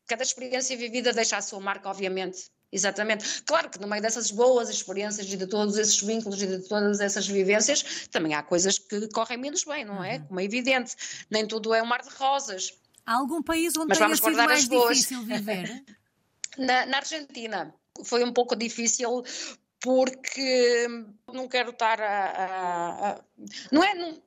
cada 0.07 0.23
experiência 0.23 0.75
vivida 0.75 1.13
deixa 1.13 1.37
a 1.37 1.41
sua 1.41 1.59
marca, 1.59 1.89
obviamente. 1.89 2.51
Exatamente. 2.71 3.41
Claro 3.43 3.69
que 3.69 3.79
no 3.79 3.87
meio 3.87 4.01
dessas 4.01 4.29
boas 4.29 4.69
experiências 4.69 5.31
e 5.31 5.35
de 5.35 5.47
todos 5.47 5.75
esses 5.77 5.99
vínculos 6.01 6.41
e 6.41 6.45
de 6.45 6.67
todas 6.67 6.99
essas 6.99 7.27
vivências, 7.27 8.07
também 8.11 8.35
há 8.35 8.43
coisas 8.43 8.77
que 8.77 9.07
correm 9.07 9.39
menos 9.39 9.63
bem, 9.63 9.83
não 9.83 10.03
é? 10.03 10.17
Uhum. 10.17 10.25
Como 10.27 10.39
é 10.39 10.43
evidente. 10.43 10.95
Nem 11.31 11.47
tudo 11.47 11.73
é 11.73 11.81
um 11.81 11.85
mar 11.85 12.03
de 12.03 12.09
rosas. 12.09 12.73
Há 13.05 13.15
algum 13.15 13.41
país 13.41 13.75
onde 13.75 13.89
Mas 13.89 13.97
tenha 13.97 14.15
sido 14.15 14.35
mais 14.35 14.67
difícil 14.67 15.23
viver? 15.23 15.83
na, 16.57 16.85
na 16.85 16.97
Argentina. 16.97 17.73
Foi 18.03 18.23
um 18.23 18.31
pouco 18.31 18.55
difícil 18.55 19.23
porque 19.81 20.87
não 21.33 21.47
quero 21.47 21.71
estar 21.71 21.99
a. 22.01 22.25
a, 22.25 23.09
a 23.11 23.21
não 23.71 23.83
é. 23.83 23.93
Não, 23.93 24.21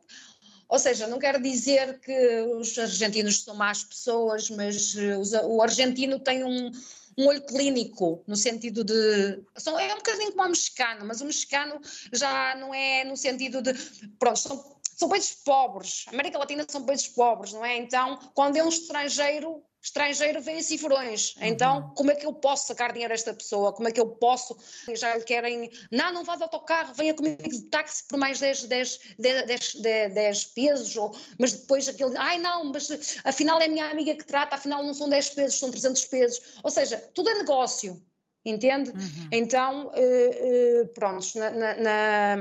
ou 0.69 0.79
seja, 0.79 1.07
não 1.07 1.19
quero 1.19 1.43
dizer 1.43 2.01
que 2.01 2.41
os 2.57 2.79
argentinos 2.79 3.43
são 3.43 3.55
más 3.55 3.85
pessoas, 3.85 4.49
mas 4.49 4.95
os, 4.95 5.33
o 5.33 5.61
argentino 5.61 6.19
tem 6.19 6.45
um, 6.45 6.71
um 7.19 7.27
olho 7.27 7.43
clínico, 7.43 8.25
no 8.27 8.37
sentido 8.37 8.83
de. 8.83 9.43
São, 9.57 9.79
é 9.79 9.93
um 9.93 9.99
bocadinho 9.99 10.33
como 10.33 10.47
o 10.47 10.49
mexicano, 10.49 11.05
mas 11.05 11.21
o 11.21 11.27
mexicano 11.27 11.79
já 12.11 12.55
não 12.57 12.73
é 12.73 13.05
no 13.05 13.17
sentido 13.17 13.61
de. 13.61 13.75
Pronto, 14.19 14.39
são, 14.39 14.77
são 15.03 15.09
países 15.09 15.35
pobres. 15.45 16.05
A 16.07 16.11
América 16.13 16.39
Latina 16.39 16.65
são 16.69 16.87
países 16.87 17.09
pobres, 17.09 17.53
não 17.53 17.65
é? 17.65 17.77
Então, 17.77 18.19
quando 18.35 18.57
é 18.57 18.63
um 18.63 18.69
estrangeiro, 18.69 19.65
estrangeiro 19.83 20.41
vem 20.41 20.63
cifrões. 20.63 21.35
Então, 21.41 21.81
uhum. 21.81 21.95
como 21.95 22.11
é 22.13 22.15
que 22.15 22.25
eu 22.25 22.33
posso 22.33 22.69
sacar 22.69 22.93
dinheiro 22.93 23.13
a 23.13 23.17
esta 23.17 23.35
pessoa? 23.35 23.73
Como 23.73 23.89
é 23.89 23.91
que 23.91 24.01
eu 24.01 24.11
posso? 24.11 24.57
Já 24.95 25.17
lhe 25.17 25.25
querem, 25.25 25.69
não, 25.91 26.13
não 26.13 26.23
vá 26.23 26.37
de 26.37 26.45
autocarro, 26.45 26.95
venha 26.95 27.15
comigo 27.15 27.43
de 27.43 27.63
táxi 27.63 28.07
por 28.07 28.17
mais 28.17 28.39
10, 28.39 28.65
10, 28.65 29.01
10, 29.19 29.75
10, 29.75 30.15
10 30.15 30.45
pesos, 30.45 30.97
ou, 30.97 31.13
mas 31.37 31.53
depois 31.53 31.89
aquele, 31.89 32.17
ai 32.17 32.39
não, 32.39 32.67
mas 32.67 33.19
afinal 33.25 33.61
é 33.61 33.65
a 33.65 33.69
minha 33.69 33.91
amiga 33.91 34.15
que 34.15 34.25
trata, 34.25 34.55
afinal 34.55 34.85
não 34.85 34.95
são 34.95 35.09
10 35.09 35.31
pesos, 35.31 35.59
são 35.59 35.69
300 35.69 36.05
pesos. 36.05 36.41
Ou 36.63 36.71
seja, 36.71 36.99
tudo 37.13 37.29
é 37.29 37.35
negócio, 37.35 38.01
entende? 38.45 38.91
Uhum. 38.91 39.29
Então, 39.31 39.87
uh, 39.87 40.83
uh, 40.83 40.89
pronto, 40.89 41.27
na, 41.37 41.51
na, 41.51 42.37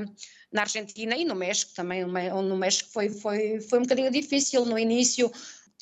na, 0.52 0.62
Argentina 0.62 1.16
e 1.16 1.26
no 1.26 1.36
México 1.36 1.72
também, 1.76 2.06
no 2.06 2.58
México 2.58 2.90
foi, 2.92 3.10
foi, 3.10 3.60
foi 3.62 3.80
um 3.80 3.84
bocadinho 3.84 4.12
difícil 4.12 4.66
no 4.66 4.78
início, 4.78 5.32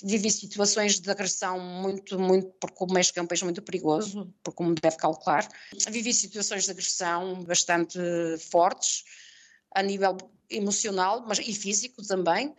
vivi 0.04 0.30
situações 0.32 1.00
de 1.00 1.10
agressão 1.10 1.60
muito, 1.60 2.20
muito, 2.20 2.48
porque 2.60 2.84
o 2.84 2.94
México 2.94 3.20
é 3.20 3.22
um 3.22 3.28
país 3.28 3.42
muito 3.42 3.62
perigoso, 3.62 4.34
por 4.44 4.54
como 4.54 4.76
deve 4.76 4.98
calcular. 4.98 5.48
Vivi 5.90 6.14
situações 6.14 6.66
de 6.66 6.72
agressão 6.72 7.44
bastante 7.44 8.00
fortes, 8.50 9.04
a 9.76 9.82
nível 9.82 10.18
emocional 10.50 11.24
mas, 11.28 11.40
e 11.40 11.54
físico 11.54 12.06
também, 12.06 12.56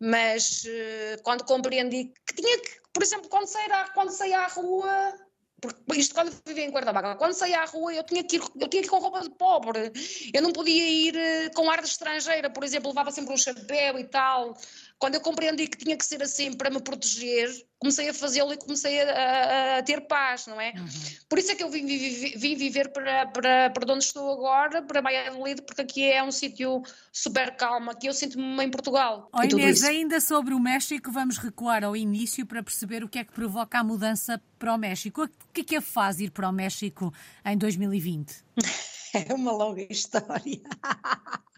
mas 0.00 0.64
eh, 0.66 1.18
quando 1.22 1.44
compreendi 1.44 2.12
que 2.26 2.34
tinha 2.34 2.60
que, 2.60 2.80
por 2.92 3.02
exemplo, 3.02 3.28
quando 3.28 3.46
saí 3.46 3.70
à, 3.70 3.88
quando 3.90 4.10
saí 4.10 4.32
à 4.32 4.46
rua, 4.46 5.14
porque 5.60 6.00
isto 6.00 6.14
quando 6.14 6.32
vivia 6.46 6.64
em 6.64 6.70
Guarda 6.70 7.16
quando 7.16 7.32
saía 7.32 7.60
à 7.60 7.64
rua 7.64 7.92
eu 7.92 8.04
tinha, 8.04 8.22
que 8.22 8.36
ir, 8.36 8.42
eu 8.60 8.68
tinha 8.68 8.82
que 8.82 8.86
ir 8.86 8.88
com 8.88 8.98
roupa 8.98 9.20
de 9.20 9.30
pobre, 9.30 9.92
eu 10.32 10.42
não 10.42 10.52
podia 10.52 10.88
ir 10.88 11.16
eh, 11.16 11.50
com 11.50 11.68
ar 11.68 11.80
de 11.80 11.88
estrangeira, 11.88 12.48
por 12.48 12.62
exemplo, 12.62 12.88
levava 12.90 13.10
sempre 13.10 13.34
um 13.34 13.36
chapéu 13.36 13.98
e 13.98 14.04
tal, 14.04 14.56
quando 14.98 15.14
eu 15.14 15.20
compreendi 15.20 15.68
que 15.68 15.78
tinha 15.78 15.96
que 15.96 16.04
ser 16.04 16.22
assim 16.22 16.52
para 16.52 16.70
me 16.70 16.80
proteger, 16.80 17.48
comecei 17.78 18.08
a 18.08 18.14
fazê-lo 18.14 18.52
e 18.52 18.56
comecei 18.56 19.00
a, 19.00 19.12
a, 19.12 19.78
a, 19.78 19.82
ter 19.82 20.00
paz, 20.02 20.46
não 20.48 20.60
é? 20.60 20.72
Uhum. 20.76 20.86
Por 21.28 21.38
isso 21.38 21.52
é 21.52 21.54
que 21.54 21.62
eu 21.62 21.70
vim, 21.70 21.86
vim, 21.86 22.36
vim 22.36 22.56
viver 22.56 22.88
para, 22.92 23.26
para, 23.26 23.70
para 23.70 23.92
onde 23.92 24.04
estou 24.04 24.32
agora, 24.32 24.82
para 24.82 25.00
Valladolid, 25.00 25.62
porque 25.62 25.82
aqui 25.82 26.04
é 26.04 26.22
um 26.22 26.32
sítio 26.32 26.82
super 27.12 27.54
calmo, 27.56 27.90
aqui 27.90 28.08
eu 28.08 28.12
sinto-me 28.12 28.64
em 28.64 28.70
Portugal. 28.70 29.28
Oh, 29.32 29.42
Inês, 29.42 29.84
ainda 29.84 30.20
sobre 30.20 30.52
o 30.52 30.58
México, 30.58 31.12
vamos 31.12 31.38
recuar 31.38 31.84
ao 31.84 31.96
início 31.96 32.44
para 32.44 32.62
perceber 32.62 33.04
o 33.04 33.08
que 33.08 33.20
é 33.20 33.24
que 33.24 33.32
provoca 33.32 33.78
a 33.78 33.84
mudança 33.84 34.42
para 34.58 34.74
o 34.74 34.78
México. 34.78 35.22
O 35.24 35.52
que 35.52 35.60
é 35.60 35.64
que 35.64 35.76
a 35.76 35.80
faz 35.80 36.18
ir 36.18 36.32
para 36.32 36.48
o 36.48 36.52
México 36.52 37.14
em 37.44 37.56
2020? 37.56 38.44
é 39.14 39.32
uma 39.32 39.52
longa 39.52 39.86
história. 39.88 40.60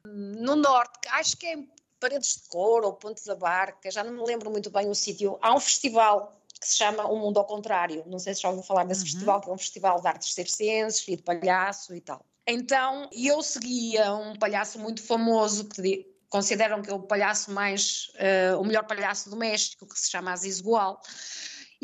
no 0.04 0.56
norte, 0.56 1.08
acho 1.08 1.38
que 1.38 1.46
é 1.46 1.56
Paredes 2.00 2.42
de 2.42 2.48
Cor 2.48 2.82
ou 2.84 2.94
Ponte 2.94 3.24
da 3.26 3.36
Barca, 3.36 3.90
já 3.90 4.02
não 4.02 4.12
me 4.12 4.24
lembro 4.24 4.50
muito 4.50 4.70
bem 4.70 4.88
o 4.88 4.94
sítio. 4.94 5.38
Há 5.42 5.54
um 5.54 5.60
festival 5.60 6.32
que 6.58 6.66
se 6.66 6.78
chama 6.78 7.06
O 7.06 7.16
Mundo 7.16 7.38
ao 7.38 7.44
Contrário. 7.44 8.02
Não 8.06 8.18
sei 8.18 8.34
se 8.34 8.42
já 8.42 8.48
ouviu 8.48 8.64
falar 8.64 8.84
desse 8.84 9.02
uhum. 9.02 9.06
festival, 9.06 9.40
que 9.40 9.50
é 9.50 9.52
um 9.52 9.58
festival 9.58 10.00
de 10.00 10.08
artes 10.08 10.34
circenses 10.34 11.06
e 11.06 11.16
de 11.16 11.22
palhaço 11.22 11.94
e 11.94 12.00
tal. 12.00 12.24
Então, 12.46 13.08
eu 13.12 13.42
seguia 13.42 14.12
um 14.14 14.34
palhaço 14.34 14.78
muito 14.78 15.02
famoso 15.02 15.68
que 15.68 16.06
consideram 16.28 16.80
que 16.80 16.90
é 16.90 16.94
o 16.94 17.00
palhaço 17.00 17.50
mais, 17.50 18.10
uh, 18.14 18.60
o 18.60 18.64
melhor 18.64 18.86
palhaço 18.86 19.28
do 19.28 19.36
México, 19.36 19.86
que 19.86 19.98
se 19.98 20.10
chama 20.10 20.32
Aziz 20.32 20.60
Gual 20.60 21.00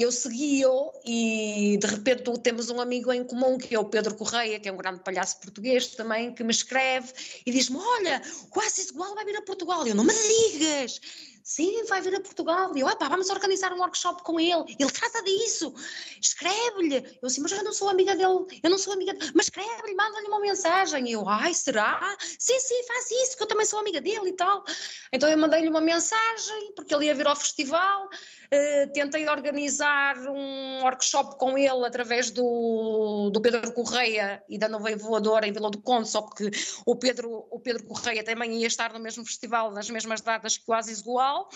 eu 0.02 0.12
segui-o 0.12 0.92
e 1.04 1.78
de 1.80 1.86
repente 1.86 2.30
temos 2.40 2.68
um 2.68 2.80
amigo 2.80 3.12
em 3.12 3.24
comum 3.24 3.56
que 3.56 3.74
é 3.74 3.78
o 3.78 3.84
Pedro 3.84 4.14
Correia, 4.14 4.60
que 4.60 4.68
é 4.68 4.72
um 4.72 4.76
grande 4.76 5.00
palhaço 5.00 5.40
português 5.40 5.88
também, 5.88 6.34
que 6.34 6.44
me 6.44 6.50
escreve 6.50 7.12
e 7.44 7.50
diz-me: 7.50 7.78
Olha, 7.78 8.20
o 8.54 8.90
igual 8.90 9.14
vai 9.14 9.24
vir 9.24 9.36
a 9.36 9.42
Portugal. 9.42 9.86
Eu 9.86 9.94
não 9.94 10.04
me 10.04 10.12
digas! 10.12 11.00
Sim, 11.46 11.84
vai 11.84 12.00
vir 12.00 12.12
a 12.12 12.20
Portugal. 12.20 12.76
E 12.76 12.80
eu, 12.80 12.96
pá, 12.96 13.08
vamos 13.08 13.30
organizar 13.30 13.72
um 13.72 13.78
workshop 13.78 14.20
com 14.24 14.40
ele. 14.40 14.64
Ele 14.80 14.90
trata 14.90 15.22
disso. 15.22 15.72
Escreve-lhe. 16.20 16.96
Eu 17.22 17.28
assim, 17.28 17.40
mas 17.40 17.52
eu 17.52 17.62
não 17.62 17.72
sou 17.72 17.88
amiga 17.88 18.16
dele. 18.16 18.44
Eu 18.60 18.68
não 18.68 18.76
sou 18.76 18.92
amiga 18.92 19.14
dele. 19.14 19.30
Mas 19.32 19.46
escreve-lhe, 19.46 19.94
manda-lhe 19.94 20.26
uma 20.26 20.40
mensagem. 20.40 21.08
E 21.08 21.12
eu, 21.12 21.28
ai, 21.28 21.54
será? 21.54 22.16
Sim, 22.36 22.58
sim, 22.58 22.82
faz 22.88 23.08
isso, 23.12 23.36
que 23.36 23.44
eu 23.44 23.46
também 23.46 23.64
sou 23.64 23.78
amiga 23.78 24.00
dele 24.00 24.30
e 24.30 24.32
tal. 24.32 24.64
Então 25.12 25.28
eu 25.28 25.38
mandei-lhe 25.38 25.68
uma 25.68 25.80
mensagem, 25.80 26.72
porque 26.74 26.92
ele 26.92 27.04
ia 27.04 27.14
vir 27.14 27.28
ao 27.28 27.36
festival. 27.36 28.08
Uh, 28.46 28.92
tentei 28.92 29.28
organizar 29.28 30.16
um 30.28 30.82
workshop 30.82 31.36
com 31.38 31.58
ele 31.58 31.84
através 31.84 32.30
do, 32.30 33.30
do 33.32 33.40
Pedro 33.40 33.72
Correia 33.72 34.42
e 34.48 34.58
da 34.58 34.68
Nova 34.68 34.94
Voadora 34.96 35.46
em 35.46 35.52
Vila 35.52 35.70
do 35.70 35.80
Conde, 35.80 36.08
só 36.08 36.22
que 36.22 36.50
o 36.84 36.94
Pedro, 36.96 37.46
o 37.50 37.58
Pedro 37.58 37.84
Correia 37.84 38.22
também 38.22 38.54
ia 38.54 38.66
estar 38.66 38.92
no 38.92 39.00
mesmo 39.00 39.24
festival, 39.24 39.72
nas 39.72 39.90
mesmas 39.90 40.20
datas 40.20 40.58
Asis 40.68 41.00
Goal. 41.00 41.48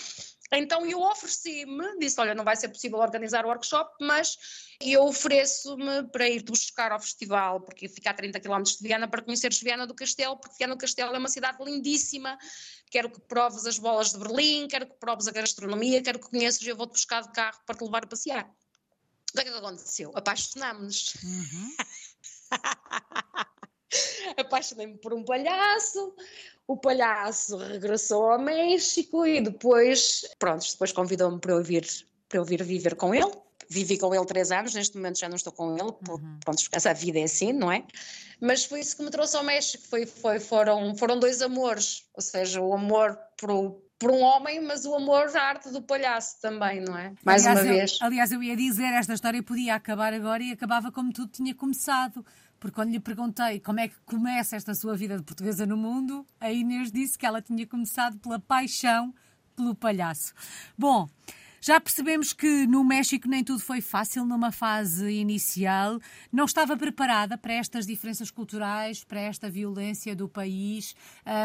Então 0.53 0.85
eu 0.85 1.01
ofereci-me, 1.01 1.99
disse: 1.99 2.21
Olha, 2.21 2.35
não 2.35 2.45
vai 2.45 2.57
ser 2.57 2.69
possível 2.69 2.99
organizar 2.99 3.45
o 3.45 3.49
workshop, 3.49 3.95
mas 4.01 4.37
eu 4.81 5.05
ofereço-me 5.05 6.09
para 6.11 6.29
ir 6.29 6.43
buscar 6.43 6.91
ao 6.91 6.99
festival, 6.99 7.61
porque 7.61 7.89
fica 7.89 8.11
a 8.11 8.15
30 8.15 8.41
km 8.41 8.63
de 8.63 8.79
Viana, 8.81 9.07
para 9.07 9.23
conheceres 9.23 9.61
Viana 9.61 9.87
do 9.87 9.95
Castelo, 9.95 10.37
porque 10.37 10.57
Viana 10.59 10.75
do 10.75 10.81
Castelo 10.81 11.15
é 11.15 11.19
uma 11.19 11.29
cidade 11.29 11.63
lindíssima, 11.65 12.37
quero 12.91 13.11
que 13.11 13.21
proves 13.21 13.65
as 13.65 13.79
bolas 13.79 14.11
de 14.11 14.19
Berlim, 14.19 14.67
quero 14.67 14.87
que 14.87 14.95
proves 14.99 15.29
a 15.29 15.33
gastronomia, 15.33 16.03
quero 16.03 16.19
que 16.19 16.29
conheças, 16.29 16.67
eu 16.67 16.77
vou-te 16.77 16.93
buscar 16.93 17.23
de 17.23 17.31
carro 17.33 17.61
para 17.65 17.77
te 17.77 17.85
levar 17.85 18.05
a 18.05 18.09
passear. 18.09 18.51
O 19.31 19.33
que 19.33 19.41
é 19.41 19.45
que 19.45 19.51
aconteceu? 19.51 20.11
Apaixonámos-nos. 20.17 21.15
Uhum. 21.23 21.77
Apaixonei-me 24.37 24.99
por 24.99 25.13
um 25.13 25.25
palhaço, 25.25 26.15
o 26.67 26.77
palhaço 26.77 27.57
regressou 27.57 28.31
ao 28.31 28.39
México 28.39 29.27
e 29.27 29.41
depois, 29.41 30.23
pronto, 30.39 30.65
depois 30.71 30.93
convidou-me 30.93 31.41
para 31.41 31.53
eu 31.53 31.63
vir, 31.63 31.87
para 32.29 32.39
eu 32.39 32.45
vir 32.45 32.63
viver 32.63 32.95
com 32.95 33.15
ele 33.15 33.33
vivi 33.71 33.97
com 33.97 34.13
ele 34.13 34.27
três 34.27 34.51
anos, 34.51 34.75
neste 34.75 34.97
momento 34.97 35.21
já 35.21 35.29
não 35.29 35.37
estou 35.37 35.53
com 35.53 35.77
ele, 35.77 35.95
uhum. 36.09 36.39
pronto, 36.45 36.61
essa 36.73 36.93
vida 36.93 37.21
é 37.21 37.23
assim, 37.23 37.53
não 37.53 37.71
é? 37.71 37.87
Mas 38.41 38.65
foi 38.65 38.81
isso 38.81 38.97
que 38.97 39.03
me 39.05 39.11
trouxe 39.11 39.37
ao 39.37 39.45
México, 39.45 39.85
foi, 39.87 40.05
foi, 40.05 40.41
foram, 40.41 40.97
foram 40.97 41.21
dois 41.21 41.41
amores, 41.41 42.05
ou 42.13 42.21
seja, 42.21 42.61
o 42.61 42.75
amor 42.75 43.17
por, 43.39 43.81
por 44.01 44.11
um 44.11 44.23
homem, 44.23 44.63
mas 44.63 44.87
o 44.87 44.95
amor 44.95 45.31
à 45.37 45.43
arte 45.43 45.71
do 45.71 45.83
palhaço 45.83 46.41
também, 46.41 46.81
não 46.81 46.97
é? 46.97 47.13
Mais 47.23 47.47
aliás, 47.47 47.67
uma 47.67 47.75
vez. 47.75 47.99
Eu, 48.01 48.07
aliás, 48.07 48.33
eu 48.33 48.43
ia 48.43 48.57
dizer, 48.57 48.87
esta 48.95 49.13
história 49.13 49.43
podia 49.43 49.75
acabar 49.75 50.15
agora 50.15 50.43
e 50.43 50.51
acabava 50.51 50.91
como 50.91 51.13
tudo 51.13 51.31
tinha 51.31 51.55
começado. 51.55 52.25
Porque 52.59 52.75
quando 52.75 52.91
lhe 52.91 52.99
perguntei 52.99 53.61
como 53.61 53.79
é 53.79 53.89
que 53.89 53.95
começa 54.07 54.57
esta 54.57 54.75
sua 54.75 54.97
vida 54.97 55.19
de 55.19 55.23
portuguesa 55.23 55.67
no 55.67 55.77
mundo, 55.77 56.27
a 56.41 56.51
Inês 56.51 56.91
disse 56.91 57.19
que 57.19 57.27
ela 57.27 57.43
tinha 57.43 57.67
começado 57.67 58.19
pela 58.19 58.39
paixão 58.39 59.15
pelo 59.55 59.75
palhaço. 59.75 60.33
Bom, 60.77 61.09
já 61.61 61.81
percebemos 61.81 62.33
que 62.33 62.67
no 62.67 62.83
México 62.83 63.29
nem 63.29 63.45
tudo 63.45 63.61
foi 63.61 63.81
fácil 63.81 64.25
numa 64.25 64.51
fase 64.51 65.11
inicial. 65.11 66.01
Não 66.33 66.45
estava 66.47 66.77
preparada 66.77 67.37
para 67.37 67.53
estas 67.53 67.87
diferenças 67.87 68.31
culturais, 68.31 69.05
para 69.05 69.21
esta 69.21 69.51
violência 69.51 70.17
do 70.17 70.29
país. 70.29 70.95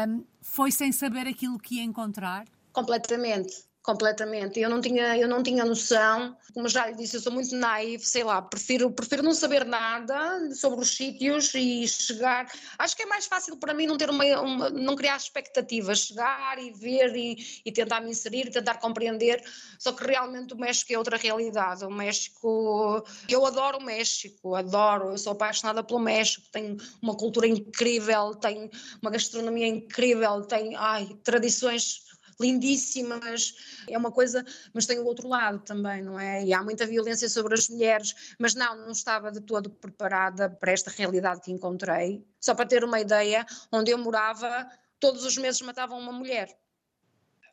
Um, 0.08 0.24
foi 0.40 0.70
sem 0.70 0.90
saber 0.92 1.26
aquilo 1.26 1.58
que 1.58 1.76
ia 1.76 1.82
encontrar? 1.82 2.46
Completamente 2.72 3.65
completamente. 3.86 4.58
Eu 4.58 4.68
não 4.68 4.80
tinha, 4.80 5.16
eu 5.16 5.28
não 5.28 5.44
tinha 5.44 5.64
noção, 5.64 6.36
como 6.52 6.68
já 6.68 6.88
lhe 6.88 6.96
disse, 6.96 7.16
eu 7.16 7.20
sou 7.20 7.32
muito 7.32 7.54
naive, 7.54 8.04
sei 8.04 8.24
lá, 8.24 8.42
prefiro, 8.42 8.90
prefiro 8.90 9.22
não 9.22 9.32
saber 9.32 9.64
nada 9.64 10.52
sobre 10.54 10.80
os 10.80 10.90
sítios 10.90 11.54
e 11.54 11.86
chegar. 11.86 12.50
Acho 12.80 12.96
que 12.96 13.04
é 13.04 13.06
mais 13.06 13.26
fácil 13.26 13.56
para 13.56 13.72
mim 13.72 13.86
não 13.86 13.96
ter 13.96 14.10
uma, 14.10 14.24
uma 14.40 14.70
não 14.70 14.96
criar 14.96 15.16
expectativas, 15.16 16.00
chegar 16.00 16.58
e 16.58 16.72
ver 16.72 17.14
e, 17.14 17.36
e 17.64 17.70
tentar 17.70 18.00
me 18.00 18.10
inserir, 18.10 18.50
tentar 18.50 18.74
compreender. 18.74 19.40
Só 19.78 19.92
que 19.92 20.04
realmente 20.04 20.52
o 20.52 20.58
México 20.58 20.92
é 20.92 20.98
outra 20.98 21.16
realidade. 21.16 21.84
O 21.84 21.90
México, 21.90 23.04
eu 23.28 23.46
adoro 23.46 23.78
o 23.78 23.84
México, 23.84 24.56
adoro, 24.56 25.10
eu 25.10 25.18
sou 25.18 25.32
apaixonada 25.32 25.84
pelo 25.84 26.00
México, 26.00 26.44
tem 26.50 26.76
uma 27.00 27.16
cultura 27.16 27.46
incrível, 27.46 28.34
tem 28.34 28.68
uma 29.00 29.12
gastronomia 29.12 29.68
incrível, 29.68 30.42
tem 30.42 30.74
ai, 30.74 31.16
tradições 31.22 32.05
lindíssimas, 32.40 33.54
é 33.88 33.96
uma 33.96 34.12
coisa, 34.12 34.44
mas 34.72 34.86
tem 34.86 34.98
o 34.98 35.04
outro 35.04 35.28
lado 35.28 35.60
também, 35.60 36.02
não 36.02 36.18
é? 36.18 36.44
E 36.44 36.52
há 36.52 36.62
muita 36.62 36.86
violência 36.86 37.28
sobre 37.28 37.54
as 37.54 37.68
mulheres, 37.68 38.36
mas 38.38 38.54
não, 38.54 38.76
não 38.76 38.90
estava 38.90 39.30
de 39.30 39.40
todo 39.40 39.70
preparada 39.70 40.50
para 40.50 40.72
esta 40.72 40.90
realidade 40.90 41.40
que 41.40 41.52
encontrei. 41.52 42.24
Só 42.40 42.54
para 42.54 42.66
ter 42.66 42.84
uma 42.84 43.00
ideia, 43.00 43.44
onde 43.72 43.90
eu 43.90 43.98
morava, 43.98 44.68
todos 45.00 45.24
os 45.24 45.36
meses 45.36 45.60
matavam 45.62 45.98
uma 45.98 46.12
mulher. 46.12 46.56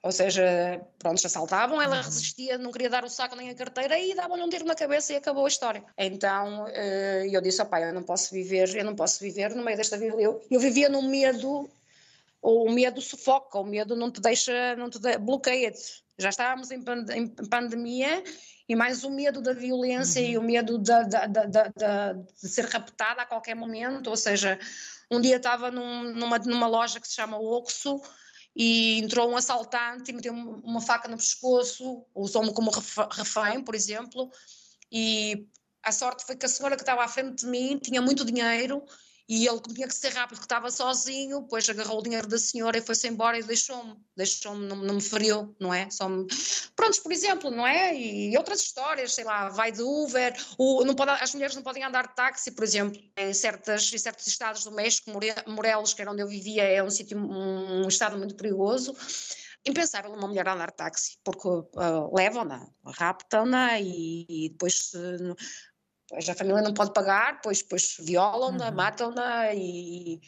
Ou 0.04 0.12
seja, 0.12 0.86
pronto, 1.00 1.18
se 1.18 1.28
assaltavam, 1.28 1.82
ela 1.82 1.96
uhum. 1.96 2.02
resistia, 2.02 2.58
não 2.58 2.74
queria 2.74 2.90
dar 2.90 3.06
o 3.06 3.10
saco 3.10 3.38
nem 3.38 3.50
a 3.50 3.56
carteira 3.56 3.98
e 3.98 4.13
davam-lhe 4.13 4.44
um 4.44 4.50
tiro 4.50 4.66
na 4.66 4.75
cabeça 4.75 5.13
e 5.13 5.16
acabou 5.16 5.46
a 5.46 5.48
história. 5.48 5.82
Então 5.98 6.68
eh, 6.68 7.30
eu 7.32 7.42
disse, 7.42 7.63
pai, 7.63 7.88
eu 7.88 7.94
não 7.94 8.04
posso 8.04 8.34
viver, 8.34 8.75
eu 8.75 8.84
não 8.84 8.96
posso 8.96 9.22
viver 9.22 9.56
no 9.56 9.63
meio 9.63 9.78
desta 9.78 9.98
vida. 9.98 10.18
Eu, 10.20 10.46
eu 10.52 10.60
vivia 10.60 10.90
no 10.90 11.02
medo 11.04 11.70
o 12.44 12.70
medo 12.70 13.02
sufoca, 13.02 13.58
o 13.58 13.64
medo 13.64 13.96
não 13.96 14.12
te 14.12 14.20
deixa, 14.20 14.76
não 14.76 14.90
te 14.90 15.00
de, 15.00 15.18
bloqueia-te. 15.18 16.04
Já 16.18 16.30
estávamos 16.30 16.70
em, 16.72 16.82
pand 16.82 17.06
em, 17.12 17.28
pandemia 17.28 18.22
e 18.68 18.76
mais 18.76 19.06
o 19.06 19.10
medo 19.10 19.42
da 19.42 19.54
violência 19.54 20.22
uhum. 20.22 20.28
e 20.28 20.38
o 20.38 20.42
medo 20.42 20.78
de, 20.78 20.92
de, 21.06 22.50
ser 22.50 22.66
raptada 22.66 23.22
a 23.22 23.26
qualquer 23.26 23.56
momento. 23.56 24.10
Ou 24.10 24.18
seja, 24.18 24.60
um 25.10 25.22
dia 25.22 25.38
estava 25.38 25.72
num, 25.72 26.14
numa, 26.14 26.38
numa 26.40 26.68
loja 26.68 27.00
que 27.00 27.08
se 27.08 27.16
chama 27.16 27.40
Oxo 27.40 28.02
e 28.54 29.00
entrou 29.00 29.32
um 29.32 29.38
assaltante 29.38 30.12
e 30.12 30.14
meteu 30.14 30.34
uma 30.34 30.82
faca 30.82 31.08
no 31.08 31.18
pescoço, 31.18 32.06
usou-me 32.14 32.54
como 32.54 32.72
refém, 33.12 33.64
por 33.64 33.74
exemplo, 33.74 34.30
e 34.92 35.48
a 35.82 35.92
sorte 35.92 36.26
foi 36.26 36.36
que 36.36 36.46
a 36.46 36.50
senhora 36.50 36.76
que 36.76 36.84
estava 36.84 37.04
à 37.04 37.08
frente 37.08 37.44
de 37.44 37.48
mim 37.48 37.80
tinha 37.82 38.02
muito 38.02 38.24
dinheiro 38.24 38.84
e 39.27 39.48
ele 39.48 39.60
tinha 39.62 39.88
que 39.88 39.96
ser 39.96 40.10
rápido, 40.10 40.36
porque 40.36 40.46
estava 40.46 40.70
sozinho, 40.70 41.42
depois 41.42 41.68
agarrou 41.70 42.00
o 42.00 42.03
dinheiro 42.03 42.27
da 42.27 42.38
senhora 42.38 42.77
e 42.77 42.82
foi-se 42.82 43.08
embora 43.08 43.39
e 43.39 43.44
deixou-me, 43.44 43.96
deixou-me, 44.18 44.65
não, 44.68 44.75
não, 44.75 44.96
me 44.96 45.01
feriu, 45.01 45.56
não 45.60 45.74
é? 45.74 45.89
Só 45.89 46.10
me... 46.10 46.27
Prontos, 46.75 47.00
por 47.00 47.12
exemplo, 47.12 47.50
não 47.50 47.65
é? 47.65 47.96
E 47.96 48.38
outras 48.38 48.62
histórias, 48.62 49.13
sei 49.13 49.24
lá, 49.24 49.48
vai 49.50 49.72
de 49.72 49.82
Uber, 49.82 50.36
o, 50.58 50.84
não 50.84 50.94
pode, 50.94 51.12
as 51.12 51.34
mulheres 51.34 51.56
não 51.56 51.63
podem 51.63 51.84
andar 51.84 52.08
de 52.08 52.15
táxi, 52.15 52.51
por 52.51 52.63
exemplo, 52.63 53.01
em, 53.15 53.34
certas, 53.34 53.92
em 53.94 53.98
certos 53.98 54.27
estados 54.27 54.63
do 54.65 54.72
México, 54.72 55.10
Morelos, 55.48 55.94
que 55.94 56.01
era 56.01 56.12
onde 56.12 56.22
eu 56.22 56.27
vivia, 56.27 56.63
é 56.63 56.84
um 56.84 56.89
sítio, 56.89 57.18
um, 57.18 57.88
estado 57.88 58.18
muito 58.18 58.36
perigoso, 58.36 58.94
impensável 59.65 60.12
uma 60.12 60.27
mulher 60.27 60.48
andar 60.50 60.72
de 60.72 60.75
táxi, 60.75 61.18
porque 61.24 61.48
uh, 61.48 62.13
levam-na, 62.13 62.68
raptam-na 62.86 63.80
e, 63.80 64.25
e, 64.27 64.50
depois 64.50 64.92
Pois 66.13 66.29
a 66.29 66.36
família 66.36 66.62
não 66.62 66.75
pode 66.75 66.93
pagar, 66.93 67.41
pois, 67.41 67.63
pois 67.63 67.96
violam-na, 68.00 68.70
uhum. 68.70 68.75
matam-na 68.75 69.51
e, 69.51 70.22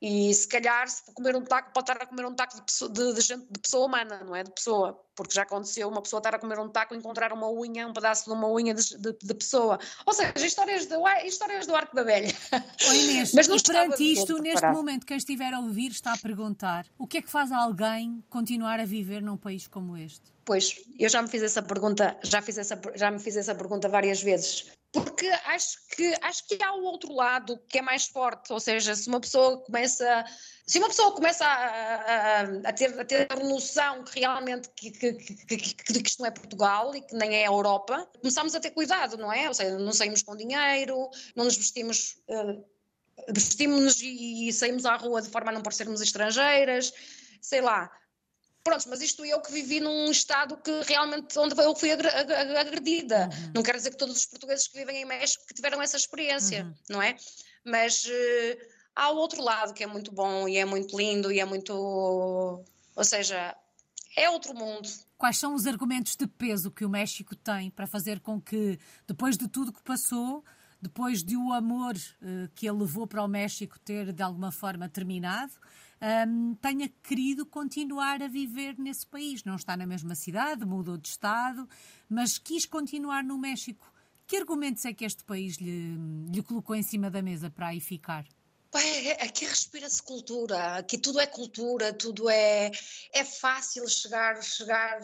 e 0.00 0.32
se 0.32 0.46
calhar 0.46 0.88
se 0.88 1.02
comer 1.12 1.34
um 1.34 1.42
taco 1.42 1.72
pode 1.72 1.90
estar 1.90 2.00
a 2.00 2.06
comer 2.06 2.24
um 2.26 2.32
taco 2.32 2.54
de 2.54 2.62
pessoa, 2.62 2.88
de, 2.88 3.12
de, 3.12 3.20
gente, 3.20 3.46
de 3.50 3.58
pessoa 3.58 3.88
humana, 3.88 4.22
não 4.22 4.36
é 4.36 4.44
de 4.44 4.52
pessoa, 4.52 5.04
porque 5.16 5.34
já 5.34 5.42
aconteceu 5.42 5.88
uma 5.88 6.00
pessoa 6.00 6.20
estar 6.20 6.36
a 6.36 6.38
comer 6.38 6.60
um 6.60 6.68
taco 6.68 6.94
e 6.94 6.96
encontrar 6.96 7.32
uma 7.32 7.50
unha, 7.50 7.88
um 7.88 7.92
pedaço 7.92 8.26
de 8.26 8.30
uma 8.30 8.48
unha 8.48 8.72
de, 8.72 8.96
de, 8.96 9.16
de 9.20 9.34
pessoa. 9.34 9.80
Ou 10.06 10.12
seja, 10.12 10.32
histórias, 10.46 10.86
de, 10.86 10.94
histórias 11.26 11.66
do 11.66 11.74
arco 11.74 11.96
da 11.96 12.04
velha. 12.04 12.32
Inês, 12.94 13.34
Mas 13.34 13.48
não 13.48 13.56
e 13.56 13.62
perante 13.64 14.12
isto, 14.12 14.38
neste 14.38 14.66
momento, 14.68 15.04
quem 15.04 15.16
estiver 15.16 15.52
a 15.52 15.58
ouvir 15.58 15.90
está 15.90 16.12
a 16.12 16.18
perguntar 16.18 16.86
o 16.96 17.04
que 17.04 17.18
é 17.18 17.22
que 17.22 17.28
faz 17.28 17.50
alguém 17.50 18.22
continuar 18.30 18.78
a 18.78 18.84
viver 18.84 19.20
num 19.20 19.36
país 19.36 19.66
como 19.66 19.96
este? 19.96 20.22
Pois, 20.44 20.80
eu 21.00 21.08
já 21.08 21.20
me 21.20 21.26
fiz 21.26 21.42
essa 21.42 21.62
pergunta, 21.62 22.16
já, 22.22 22.40
fiz 22.40 22.58
essa, 22.58 22.80
já 22.94 23.10
me 23.10 23.18
fiz 23.18 23.36
essa 23.36 23.56
pergunta 23.56 23.88
várias 23.88 24.22
vezes 24.22 24.70
porque 24.92 25.26
acho 25.46 25.78
que, 25.88 26.14
acho 26.20 26.46
que 26.46 26.62
há 26.62 26.74
o 26.74 26.84
outro 26.84 27.14
lado 27.14 27.58
que 27.66 27.78
é 27.78 27.82
mais 27.82 28.06
forte, 28.06 28.52
ou 28.52 28.60
seja, 28.60 28.94
se 28.94 29.08
uma 29.08 29.20
pessoa 29.20 29.58
começa, 29.58 30.24
se 30.66 30.78
uma 30.78 30.88
pessoa 30.88 31.12
começa 31.12 31.46
a, 31.46 32.40
a, 32.40 32.42
a 32.42 32.72
ter, 32.74 33.00
a 33.00 33.04
ter 33.04 33.28
noção 33.42 34.04
que 34.04 34.20
realmente 34.20 34.68
que, 34.76 34.90
que, 34.90 35.14
que, 35.14 35.56
que, 35.56 36.08
isto 36.08 36.20
não 36.20 36.26
é 36.26 36.30
Portugal 36.30 36.94
e 36.94 37.00
que 37.00 37.14
nem 37.14 37.36
é 37.36 37.44
a 37.44 37.50
Europa, 37.50 38.06
começamos 38.20 38.54
a 38.54 38.60
ter 38.60 38.72
cuidado, 38.72 39.16
não 39.16 39.32
é? 39.32 39.48
Ou 39.48 39.54
seja, 39.54 39.78
não 39.78 39.92
saímos 39.92 40.22
com 40.22 40.36
dinheiro, 40.36 41.08
não 41.34 41.46
nos 41.46 41.56
vestimos, 41.56 42.18
uh, 42.28 42.62
vestimos-nos 43.30 44.02
e, 44.02 44.48
e 44.48 44.52
saímos 44.52 44.84
à 44.84 44.96
rua 44.96 45.22
de 45.22 45.30
forma 45.30 45.50
a 45.50 45.54
não 45.54 45.62
parecermos 45.62 46.02
estrangeiras, 46.02 46.92
sei 47.40 47.62
lá, 47.62 47.90
Pronto, 48.64 48.88
mas 48.88 49.00
isto 49.00 49.24
eu 49.24 49.40
que 49.40 49.52
vivi 49.52 49.80
num 49.80 50.10
estado 50.10 50.56
que 50.56 50.70
realmente 50.82 51.36
onde 51.38 51.60
eu 51.60 51.74
fui 51.74 51.90
agredida. 51.90 53.24
Uhum. 53.24 53.52
Não 53.56 53.62
quero 53.62 53.78
dizer 53.78 53.90
que 53.90 53.96
todos 53.96 54.16
os 54.16 54.26
portugueses 54.26 54.68
que 54.68 54.78
vivem 54.78 55.02
em 55.02 55.04
México 55.04 55.44
que 55.46 55.54
tiveram 55.54 55.82
essa 55.82 55.96
experiência, 55.96 56.64
uhum. 56.64 56.74
não 56.90 57.02
é? 57.02 57.16
Mas 57.64 58.04
uh, 58.04 58.58
há 58.94 59.10
o 59.10 59.16
outro 59.16 59.42
lado 59.42 59.74
que 59.74 59.82
é 59.82 59.86
muito 59.86 60.12
bom 60.12 60.48
e 60.48 60.58
é 60.58 60.64
muito 60.64 60.96
lindo 60.96 61.32
e 61.32 61.40
é 61.40 61.44
muito. 61.44 61.72
Ou 61.74 63.04
seja, 63.04 63.56
é 64.16 64.30
outro 64.30 64.54
mundo. 64.54 64.88
Quais 65.18 65.38
são 65.38 65.54
os 65.54 65.66
argumentos 65.66 66.14
de 66.14 66.26
peso 66.26 66.70
que 66.70 66.84
o 66.84 66.88
México 66.88 67.34
tem 67.34 67.70
para 67.70 67.86
fazer 67.86 68.20
com 68.20 68.40
que, 68.40 68.78
depois 69.06 69.36
de 69.36 69.48
tudo 69.48 69.72
que 69.72 69.82
passou, 69.82 70.44
depois 70.80 71.22
de 71.22 71.36
o 71.36 71.52
amor 71.52 71.94
uh, 71.94 72.48
que 72.54 72.68
ele 72.68 72.78
levou 72.78 73.06
para 73.06 73.22
o 73.22 73.28
México 73.28 73.78
ter 73.78 74.12
de 74.12 74.22
alguma 74.22 74.50
forma 74.50 74.88
terminado, 74.88 75.52
um, 76.02 76.54
tenha 76.56 76.88
querido 76.88 77.46
continuar 77.46 78.22
a 78.22 78.28
viver 78.28 78.76
nesse 78.78 79.06
país. 79.06 79.44
Não 79.44 79.54
está 79.54 79.76
na 79.76 79.86
mesma 79.86 80.14
cidade, 80.14 80.64
mudou 80.64 80.98
de 80.98 81.08
estado, 81.08 81.68
mas 82.08 82.38
quis 82.38 82.66
continuar 82.66 83.22
no 83.22 83.38
México. 83.38 83.90
Que 84.26 84.36
argumentos 84.36 84.84
é 84.84 84.92
que 84.92 85.04
este 85.04 85.22
país 85.24 85.56
lhe, 85.58 85.96
lhe 86.30 86.42
colocou 86.42 86.74
em 86.74 86.82
cima 86.82 87.10
da 87.10 87.22
mesa 87.22 87.50
para 87.50 87.68
aí 87.68 87.80
ficar? 87.80 88.24
Aqui 89.20 89.44
respira-se 89.44 90.02
cultura, 90.02 90.76
aqui 90.76 90.96
tudo 90.96 91.20
é 91.20 91.26
cultura, 91.26 91.92
tudo 91.92 92.28
é. 92.30 92.70
É 93.12 93.24
fácil 93.24 93.86
chegar, 93.88 94.42
chegar 94.42 95.00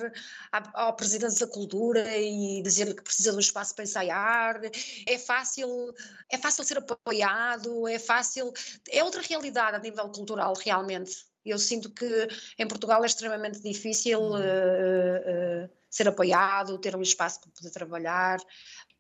ao 0.73 0.97
presidente 0.97 1.39
da 1.39 1.47
cultura 1.47 2.17
e 2.17 2.63
dizer 2.63 2.95
que 2.95 3.03
precisa 3.03 3.31
de 3.31 3.37
um 3.37 3.41
espaço 3.41 3.75
para 3.75 3.85
ensaiar, 3.85 4.61
é 5.07 5.19
fácil, 5.19 5.95
é 6.31 6.39
fácil 6.39 6.65
ser 6.65 6.79
apoiado, 6.79 7.87
é 7.87 7.99
fácil. 7.99 8.53
É 8.91 9.05
outra 9.05 9.21
realidade 9.21 9.77
a 9.77 9.81
nível 9.81 10.09
cultural, 10.11 10.55
realmente. 10.55 11.27
Eu 11.45 11.59
sinto 11.59 11.91
que 11.91 12.29
em 12.59 12.67
Portugal 12.67 13.03
é 13.03 13.07
extremamente 13.07 13.61
difícil 13.61 14.21
uh, 14.21 14.37
uh, 14.37 15.71
ser 15.91 16.09
apoiado, 16.09 16.79
ter 16.79 16.95
um 16.97 17.03
espaço 17.03 17.41
para 17.41 17.51
poder 17.51 17.71
trabalhar. 17.71 18.39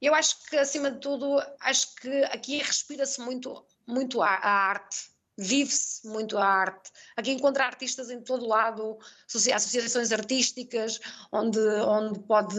Eu 0.00 0.14
acho 0.14 0.42
que, 0.44 0.57
acima 0.57 0.90
de 0.90 1.00
tudo, 1.00 1.42
acho 1.61 1.94
que 1.96 2.24
aqui 2.24 2.59
respira-se 2.59 3.20
muito 3.20 3.66
muito 3.88 4.22
a, 4.22 4.29
a 4.29 4.51
arte, 4.68 5.11
vive-se 5.38 6.05
muito 6.09 6.37
a 6.37 6.44
arte. 6.44 6.90
Aqui 7.16 7.31
encontra 7.31 7.64
artistas 7.64 8.11
em 8.11 8.20
todo 8.20 8.44
lado, 8.44 8.98
associações 9.24 10.11
artísticas, 10.11 10.98
onde, 11.31 11.61
onde 11.61 12.18
pode 12.20 12.57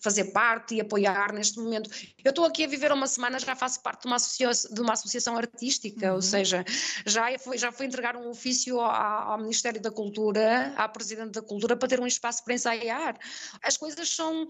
fazer 0.00 0.32
parte 0.32 0.74
e 0.74 0.80
apoiar 0.80 1.32
neste 1.32 1.60
momento. 1.60 1.88
Eu 2.24 2.30
estou 2.30 2.44
aqui 2.44 2.64
a 2.64 2.68
viver 2.68 2.90
uma 2.90 3.06
semana, 3.06 3.38
já 3.38 3.54
faço 3.54 3.80
parte 3.80 4.02
de 4.02 4.06
uma, 4.08 4.16
associação, 4.16 4.74
de 4.74 4.80
uma 4.80 4.94
associação 4.94 5.36
artística, 5.36 6.08
uhum. 6.08 6.16
ou 6.16 6.22
seja, 6.22 6.64
já 7.06 7.38
fui, 7.38 7.56
já 7.56 7.70
fui 7.70 7.86
entregar 7.86 8.16
um 8.16 8.28
ofício 8.28 8.80
ao, 8.80 9.30
ao 9.30 9.38
Ministério 9.38 9.80
da 9.80 9.92
Cultura, 9.92 10.74
à 10.76 10.88
Presidente 10.88 11.30
da 11.30 11.42
Cultura, 11.42 11.76
para 11.76 11.88
ter 11.88 12.00
um 12.00 12.06
espaço 12.06 12.42
para 12.42 12.54
ensaiar. 12.54 13.16
As 13.62 13.76
coisas 13.76 14.08
são, 14.08 14.48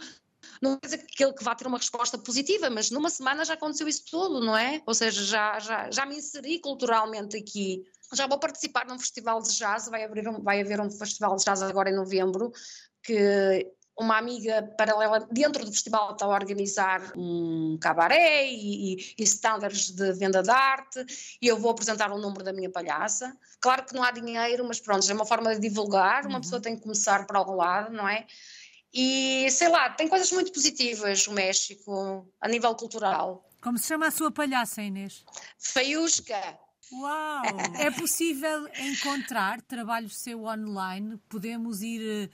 não 0.61 0.79
quer 0.79 0.87
dizer 0.87 1.07
que 1.07 1.25
ele 1.25 1.33
que 1.33 1.45
vá 1.45 1.55
ter 1.55 1.67
uma 1.67 1.79
resposta 1.79 2.19
positiva, 2.19 2.71
mas 2.71 2.91
numa 2.91 3.11
semana 3.11 3.45
já 3.45 3.55
aconteceu 3.55 3.89
isso 3.89 4.05
tudo, 4.11 4.41
não 4.41 4.57
é? 4.57 4.83
Ou 4.87 4.95
seja, 4.95 5.23
já, 5.23 5.59
já, 5.59 5.91
já 5.91 6.07
me 6.07 6.17
inseri 6.17 6.59
culturalmente 6.59 7.37
aqui. 7.37 7.85
Já 8.15 8.27
vou 8.27 8.39
participar 8.39 8.87
num 8.87 8.99
festival 8.99 9.43
de 9.43 9.53
jazz, 9.53 9.89
vai, 9.89 10.05
abrir 10.05 10.29
um, 10.29 10.43
vai 10.43 10.61
haver 10.61 10.81
um 10.81 10.91
festival 10.91 11.37
de 11.37 11.45
jazz 11.45 11.63
agora 11.63 11.91
em 11.91 11.97
novembro, 11.97 12.53
que 13.03 13.73
uma 13.99 14.19
amiga 14.19 14.63
paralela 14.77 15.27
dentro 15.31 15.65
do 15.65 15.73
festival 15.73 16.13
está 16.13 16.27
a 16.27 16.29
organizar 16.29 17.01
um 17.17 17.79
cabaré 17.81 18.47
e, 18.47 18.95
e, 18.95 19.15
e 19.19 19.23
standards 19.23 19.91
de 19.91 20.13
venda 20.13 20.43
de 20.43 20.51
arte 20.51 21.05
e 21.41 21.49
eu 21.49 21.59
vou 21.59 21.71
apresentar 21.71 22.13
o 22.13 22.17
um 22.17 22.21
número 22.21 22.45
da 22.45 22.53
minha 22.53 22.71
palhaça. 22.71 23.35
Claro 23.59 23.87
que 23.87 23.95
não 23.95 24.03
há 24.03 24.11
dinheiro, 24.11 24.67
mas 24.69 24.81
pronto, 24.81 25.11
é 25.11 25.15
uma 25.15 25.25
forma 25.25 25.55
de 25.55 25.61
divulgar, 25.61 26.27
uma 26.27 26.35
uhum. 26.35 26.41
pessoa 26.43 26.61
tem 26.61 26.77
que 26.77 26.83
começar 26.83 27.27
por 27.27 27.37
algum 27.37 27.55
lado, 27.55 27.91
não 27.91 28.07
é? 28.07 28.27
E 28.99 29.51
sei 29.51 29.69
lá, 29.69 29.91
tem 29.91 30.09
coisas 30.09 30.33
muito 30.33 30.51
positivas 30.51 31.27
o 31.27 31.33
México, 31.33 32.27
a 32.41 32.49
nível 32.49 32.75
cultural. 32.75 33.47
Como 33.61 33.77
se 33.77 33.89
chama 33.89 34.07
a 34.07 34.11
sua 34.11 34.31
palhaça, 34.31 34.81
Inês? 34.81 35.23
Feiusca. 35.59 36.59
Uau! 36.91 37.43
é 37.79 37.91
possível 37.91 38.67
encontrar 38.79 39.61
trabalho 39.61 40.09
seu 40.09 40.45
online? 40.45 41.19
Podemos 41.29 41.83
ir 41.83 42.01
eh, 42.01 42.31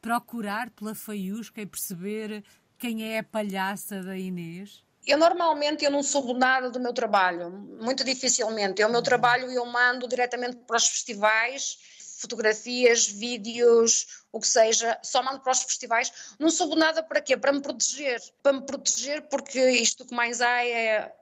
procurar 0.00 0.70
pela 0.70 0.94
faiusca 0.94 1.60
e 1.60 1.66
perceber 1.66 2.42
quem 2.78 3.12
é 3.12 3.18
a 3.18 3.22
palhaça 3.22 4.02
da 4.02 4.16
Inês? 4.16 4.82
Eu 5.06 5.18
normalmente 5.18 5.84
eu 5.84 5.90
não 5.90 6.02
soube 6.02 6.32
nada 6.32 6.70
do 6.70 6.80
meu 6.80 6.94
trabalho, 6.94 7.50
muito 7.50 8.02
dificilmente. 8.02 8.82
O 8.82 8.88
meu 8.88 9.02
trabalho 9.02 9.50
eu 9.50 9.66
mando 9.66 10.08
diretamente 10.08 10.56
para 10.66 10.78
os 10.78 10.86
festivais, 10.86 11.78
fotografias, 12.18 13.06
vídeos, 13.06 14.24
o 14.36 14.40
que 14.40 14.46
seja, 14.46 14.98
só 15.02 15.22
mando 15.22 15.40
para 15.40 15.52
os 15.52 15.62
festivais. 15.62 16.12
Não 16.38 16.50
soube 16.50 16.76
nada 16.76 17.02
para 17.02 17.20
quê? 17.20 17.36
Para 17.36 17.52
me 17.52 17.60
proteger. 17.60 18.20
Para 18.42 18.52
me 18.52 18.62
proteger, 18.62 19.22
porque 19.28 19.70
isto 19.70 20.04
que 20.04 20.14
mais 20.14 20.40
há 20.40 20.64
é 20.64 21.12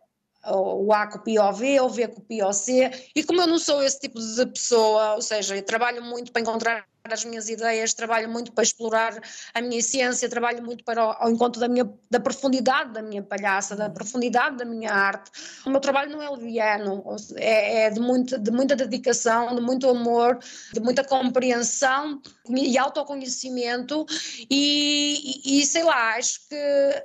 o 0.46 0.92
A 0.92 1.06
copia 1.06 1.44
o 1.44 1.52
V, 1.52 1.80
o 1.80 1.88
V 1.88 2.08
copia 2.08 2.46
o 2.46 2.52
C, 2.52 2.90
e 3.14 3.22
como 3.22 3.40
eu 3.40 3.46
não 3.46 3.58
sou 3.58 3.82
esse 3.82 4.00
tipo 4.00 4.20
de 4.20 4.46
pessoa, 4.46 5.14
ou 5.14 5.22
seja, 5.22 5.56
eu 5.56 5.62
trabalho 5.62 6.02
muito 6.02 6.32
para 6.32 6.42
encontrar 6.42 6.86
as 7.12 7.22
minhas 7.22 7.50
ideias, 7.50 7.92
trabalho 7.92 8.30
muito 8.30 8.50
para 8.52 8.64
explorar 8.64 9.20
a 9.52 9.60
minha 9.60 9.78
essência, 9.78 10.26
trabalho 10.26 10.62
muito 10.62 10.82
para 10.84 11.02
ao 11.02 11.30
encontro 11.30 11.60
da 11.60 11.68
minha 11.68 11.86
da 12.10 12.18
profundidade 12.18 12.94
da 12.94 13.02
minha 13.02 13.22
palhaça, 13.22 13.76
da 13.76 13.90
profundidade 13.90 14.56
da 14.56 14.64
minha 14.64 14.90
arte. 14.90 15.30
O 15.66 15.70
meu 15.70 15.80
trabalho 15.80 16.10
não 16.10 16.22
é 16.22 16.30
leviano, 16.30 17.04
é, 17.36 17.84
é 17.84 17.90
de, 17.90 18.00
muito, 18.00 18.38
de 18.38 18.50
muita 18.50 18.74
dedicação, 18.74 19.54
de 19.54 19.60
muito 19.60 19.86
amor, 19.86 20.38
de 20.72 20.80
muita 20.80 21.04
compreensão 21.04 22.22
e 22.48 22.78
autoconhecimento 22.78 24.06
e, 24.48 25.42
e, 25.44 25.60
e 25.60 25.66
sei 25.66 25.82
lá, 25.82 26.16
acho 26.16 26.40
que 26.48 27.04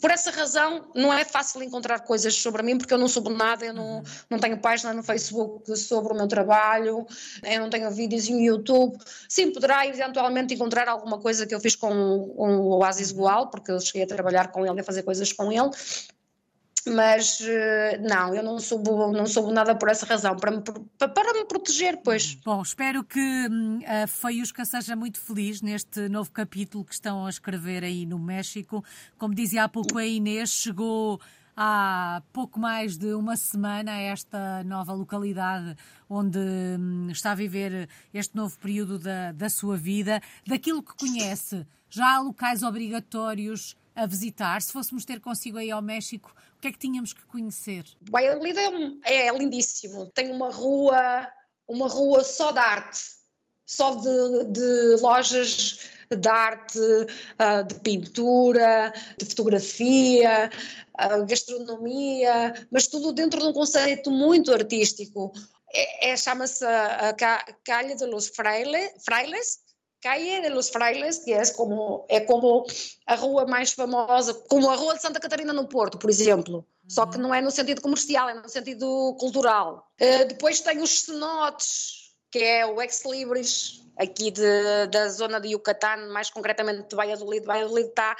por 0.00 0.10
essa 0.10 0.30
razão 0.30 0.90
não 0.94 1.12
é 1.12 1.24
fácil 1.24 1.62
encontrar 1.62 2.00
coisas 2.00 2.34
sobre 2.34 2.62
mim 2.62 2.78
porque 2.78 2.92
eu 2.92 2.98
não 2.98 3.08
soube 3.08 3.32
nada, 3.32 3.64
eu 3.64 3.74
não, 3.74 3.98
uhum. 3.98 4.02
não 4.30 4.38
tenho 4.38 4.58
página 4.58 4.92
no 4.92 5.02
Facebook 5.02 5.76
sobre 5.76 6.12
o 6.12 6.16
meu 6.16 6.28
trabalho, 6.28 7.06
eu 7.42 7.60
não 7.60 7.70
tenho 7.70 7.90
vídeos 7.90 8.28
no 8.28 8.40
YouTube. 8.40 8.96
Sim, 9.28 9.52
poderá 9.52 9.86
eventualmente 9.86 10.54
encontrar 10.54 10.88
alguma 10.88 11.18
coisa 11.18 11.46
que 11.46 11.54
eu 11.54 11.60
fiz 11.60 11.74
com, 11.74 12.32
com 12.36 12.56
o 12.56 12.78
Oasis 12.78 13.12
Goal, 13.12 13.48
porque 13.48 13.70
eu 13.70 13.80
cheguei 13.80 14.02
a 14.02 14.06
trabalhar 14.06 14.48
com 14.48 14.66
ele 14.66 14.76
e 14.76 14.80
a 14.80 14.84
fazer 14.84 15.02
coisas 15.02 15.32
com 15.32 15.52
ele, 15.52 15.70
mas 16.86 17.40
eh, 17.40 17.98
não, 17.98 18.34
eu 18.34 18.42
não 18.42 18.58
soube, 18.58 18.90
não 18.90 19.26
soube 19.26 19.52
nada 19.52 19.74
por 19.74 19.88
essa 19.88 20.06
razão, 20.06 20.36
para 20.36 20.50
me, 20.50 20.62
para 20.62 21.32
me 21.32 21.44
proteger, 21.44 21.98
pois. 22.02 22.34
Bom, 22.44 22.62
espero 22.62 23.02
que 23.02 23.20
hum, 23.20 23.80
a 23.86 24.06
Feiusca 24.06 24.64
seja 24.64 24.94
muito 24.94 25.18
feliz 25.20 25.60
neste 25.62 26.08
novo 26.08 26.30
capítulo 26.30 26.84
que 26.84 26.94
estão 26.94 27.26
a 27.26 27.30
escrever 27.30 27.84
aí 27.84 28.06
no 28.06 28.18
México. 28.18 28.84
Como 29.18 29.34
dizia 29.34 29.64
há 29.64 29.68
pouco 29.68 29.98
a 29.98 30.06
Inês, 30.06 30.50
chegou 30.50 31.20
há 31.56 32.22
pouco 32.32 32.60
mais 32.60 32.98
de 32.98 33.14
uma 33.14 33.36
semana 33.36 33.92
a 33.92 34.00
esta 34.00 34.62
nova 34.64 34.92
localidade 34.92 35.74
onde 36.08 36.38
hum, 36.38 37.08
está 37.10 37.32
a 37.32 37.34
viver 37.34 37.88
este 38.12 38.36
novo 38.36 38.58
período 38.58 38.98
da, 38.98 39.32
da 39.32 39.48
sua 39.48 39.76
vida. 39.76 40.20
Daquilo 40.46 40.82
que 40.82 40.94
conhece, 40.94 41.66
já 41.88 42.16
há 42.16 42.20
locais 42.20 42.62
obrigatórios 42.62 43.76
a 43.96 44.06
visitar? 44.06 44.60
Se 44.60 44.70
fôssemos 44.70 45.04
ter 45.04 45.20
consigo 45.20 45.56
aí 45.56 45.70
ao 45.70 45.80
México, 45.80 46.34
que 46.66 46.70
é 46.70 46.72
que 46.72 46.78
tínhamos 46.78 47.12
que 47.12 47.24
conhecer? 47.26 47.84
Valladolid 48.10 48.58
é, 49.04 49.28
é 49.28 49.38
lindíssimo. 49.38 50.06
Tem 50.10 50.30
uma 50.32 50.50
rua, 50.50 51.28
uma 51.68 51.88
rua 51.88 52.24
só 52.24 52.50
de 52.50 52.58
arte, 52.58 52.98
só 53.64 53.94
de, 53.94 54.44
de 54.50 54.96
lojas 55.00 55.90
de 56.10 56.28
arte, 56.28 56.78
ah, 57.38 57.62
de 57.62 57.74
pintura, 57.76 58.92
de 59.18 59.26
fotografia, 59.26 60.50
ah, 60.94 61.18
gastronomia, 61.18 62.66
mas 62.70 62.86
tudo 62.86 63.12
dentro 63.12 63.40
de 63.40 63.46
um 63.46 63.52
conceito 63.52 64.10
muito 64.10 64.52
artístico. 64.52 65.32
É, 65.72 66.10
é 66.10 66.16
chama-se 66.16 66.64
a 66.64 67.14
Calha 67.64 67.96
de 67.96 68.06
los 68.06 68.28
Frailes, 68.28 69.60
de 70.02 70.50
los 70.50 70.68
Frailes, 70.68 71.18
que 71.18 71.32
é 71.32 71.44
como, 71.52 72.04
é 72.08 72.20
como 72.20 72.64
a 73.06 73.14
rua 73.14 73.46
mais 73.46 73.72
famosa, 73.72 74.34
como 74.48 74.70
a 74.70 74.76
Rua 74.76 74.94
de 74.94 75.02
Santa 75.02 75.20
Catarina 75.20 75.52
no 75.52 75.66
Porto, 75.66 75.98
por 75.98 76.10
exemplo. 76.10 76.66
Só 76.88 77.06
que 77.06 77.18
não 77.18 77.34
é 77.34 77.40
no 77.40 77.50
sentido 77.50 77.80
comercial, 77.82 78.28
é 78.28 78.34
no 78.34 78.48
sentido 78.48 79.16
cultural. 79.18 79.90
Uh, 80.00 80.28
depois 80.28 80.60
tem 80.60 80.80
os 80.80 81.00
cenotes, 81.00 82.14
que 82.30 82.38
é 82.38 82.64
o 82.64 82.80
Ex 82.80 83.04
Libris, 83.04 83.82
aqui 83.96 84.30
de, 84.30 84.86
da 84.86 85.08
zona 85.08 85.40
de 85.40 85.48
Yucatán, 85.48 86.08
mais 86.12 86.30
concretamente 86.30 86.88
de 86.88 86.94
Valladolid. 86.94 87.44
Valladolid 87.44 87.88
está 87.88 88.16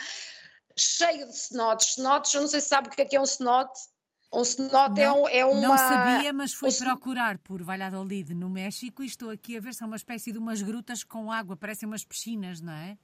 cheio 0.76 1.26
de 1.26 1.36
cenotes. 1.36 1.94
Cenotes, 1.94 2.34
eu 2.34 2.40
não 2.40 2.48
sei 2.48 2.60
se 2.60 2.68
sabe 2.68 2.88
o 2.88 2.90
que 2.90 3.02
é, 3.02 3.04
que 3.04 3.16
é 3.16 3.20
um 3.20 3.26
cenote. 3.26 3.78
Um 4.32 4.44
cenote 4.44 5.00
é 5.00 5.06
não, 5.06 5.28
é, 5.28 5.44
uma... 5.44 5.60
Não 5.60 5.78
sabia, 5.78 6.32
mas 6.32 6.52
fui 6.52 6.72
procurar 6.72 7.38
por 7.38 7.62
Valladolid, 7.62 8.34
no 8.34 8.50
México, 8.50 9.02
e 9.02 9.06
estou 9.06 9.30
aqui 9.30 9.56
a 9.56 9.60
ver, 9.60 9.74
são 9.74 9.86
uma 9.86 9.96
espécie 9.96 10.32
de 10.32 10.38
umas 10.38 10.60
grutas 10.62 11.04
com 11.04 11.30
água, 11.30 11.56
parecem 11.56 11.86
umas 11.86 12.04
piscinas, 12.04 12.60
não 12.60 12.72
é? 12.72 12.98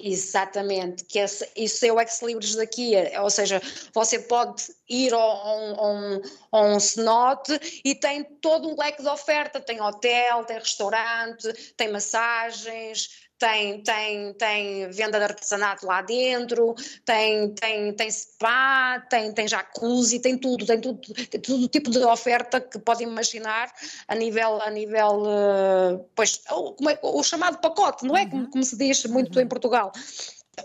Exatamente, 0.00 1.04
que 1.04 1.18
esse, 1.18 1.50
isso 1.56 1.84
é 1.84 1.90
o 1.90 2.00
ex-libris 2.00 2.54
daqui, 2.54 2.94
é, 2.94 3.20
ou 3.20 3.28
seja, 3.28 3.60
você 3.92 4.20
pode 4.20 4.72
ir 4.88 5.12
a 5.12 5.18
um, 5.18 6.22
a 6.52 6.62
um 6.62 6.78
cenote 6.78 7.82
e 7.84 7.96
tem 7.96 8.22
todo 8.22 8.68
um 8.68 8.76
leque 8.78 9.02
de 9.02 9.08
oferta, 9.08 9.60
tem 9.60 9.80
hotel, 9.80 10.44
tem 10.44 10.56
restaurante, 10.56 11.52
tem 11.76 11.90
massagens, 11.90 13.27
tem, 13.38 13.80
tem, 13.82 14.32
tem 14.34 14.90
venda 14.90 15.18
de 15.18 15.24
artesanato 15.24 15.86
lá 15.86 16.02
dentro, 16.02 16.74
tem, 17.04 17.50
tem, 17.54 17.92
tem 17.92 18.10
spa, 18.10 19.00
tem, 19.08 19.32
tem 19.32 19.46
jacuzzi, 19.46 20.18
tem 20.18 20.36
tudo, 20.36 20.66
tem 20.66 20.80
tudo, 20.80 21.00
tem 21.00 21.40
todo 21.40 21.68
tipo 21.68 21.90
de 21.90 21.98
oferta 21.98 22.60
que 22.60 22.78
podem 22.78 23.06
imaginar 23.06 23.72
a 24.08 24.14
nível, 24.14 24.60
a 24.60 24.70
nível 24.70 25.22
uh, 25.22 26.04
pois, 26.16 26.40
o, 26.50 26.74
é, 26.90 26.98
o, 27.02 27.22
chamado 27.22 27.58
pacote, 27.58 28.04
não 28.04 28.16
é? 28.16 28.24
Uhum. 28.24 28.30
Como, 28.30 28.50
como, 28.50 28.64
se 28.64 28.76
diz 28.76 29.04
muito 29.04 29.36
uhum. 29.36 29.42
em 29.42 29.46
Portugal. 29.48 29.92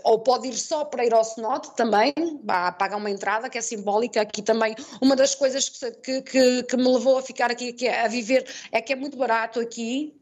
Ou 0.02 0.18
pode 0.18 0.48
ir 0.48 0.54
só 0.54 0.84
para 0.84 1.06
ir 1.06 1.14
ao 1.14 1.22
cenote 1.22 1.72
também, 1.76 2.12
paga 2.44 2.96
uma 2.96 3.08
entrada 3.08 3.48
que 3.48 3.56
é 3.56 3.60
simbólica. 3.60 4.22
Aqui 4.22 4.42
também, 4.42 4.74
uma 5.00 5.14
das 5.14 5.36
coisas 5.36 5.68
que, 6.02 6.20
que, 6.22 6.64
que 6.64 6.76
me 6.76 6.92
levou 6.92 7.18
a 7.18 7.22
ficar 7.22 7.52
aqui, 7.52 7.72
que 7.72 7.86
é 7.86 8.04
a 8.04 8.08
viver, 8.08 8.44
é 8.72 8.82
que 8.82 8.92
é 8.92 8.96
muito 8.96 9.16
barato 9.16 9.60
aqui, 9.60 10.12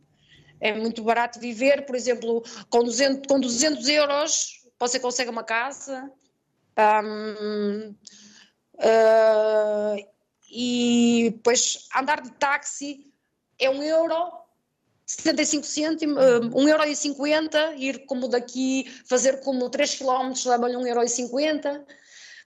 é 0.62 0.72
muito 0.72 1.03
barato 1.03 1.40
viver, 1.40 1.85
por 1.85 1.96
exemplo, 1.96 2.40
com 2.70 2.85
200, 2.85 3.27
com 3.27 3.40
200 3.40 3.88
euros 3.88 4.62
você 4.79 4.98
consegue 4.98 5.29
uma 5.29 5.42
casa. 5.42 6.11
Um, 7.05 7.94
uh, 8.75 8.79
ah, 8.79 9.96
e 10.51 11.31
depois 11.33 11.88
andar 11.96 12.20
de 12.20 12.31
táxi 12.33 13.12
é 13.59 13.68
um 13.68 13.83
euro 13.83 14.33
75 15.05 15.66
cêntimos, 15.66 16.18
um 16.55 16.68
euro 16.68 16.85
e 16.85 16.94
50, 16.94 17.75
ir 17.75 18.07
como 18.07 18.29
daqui, 18.29 18.90
fazer 19.05 19.40
como 19.40 19.68
3 19.68 19.96
km 19.96 20.33
leva-lhe 20.46 20.77
um 20.77 20.87
euro 20.87 21.03
e 21.03 21.09
50, 21.09 21.85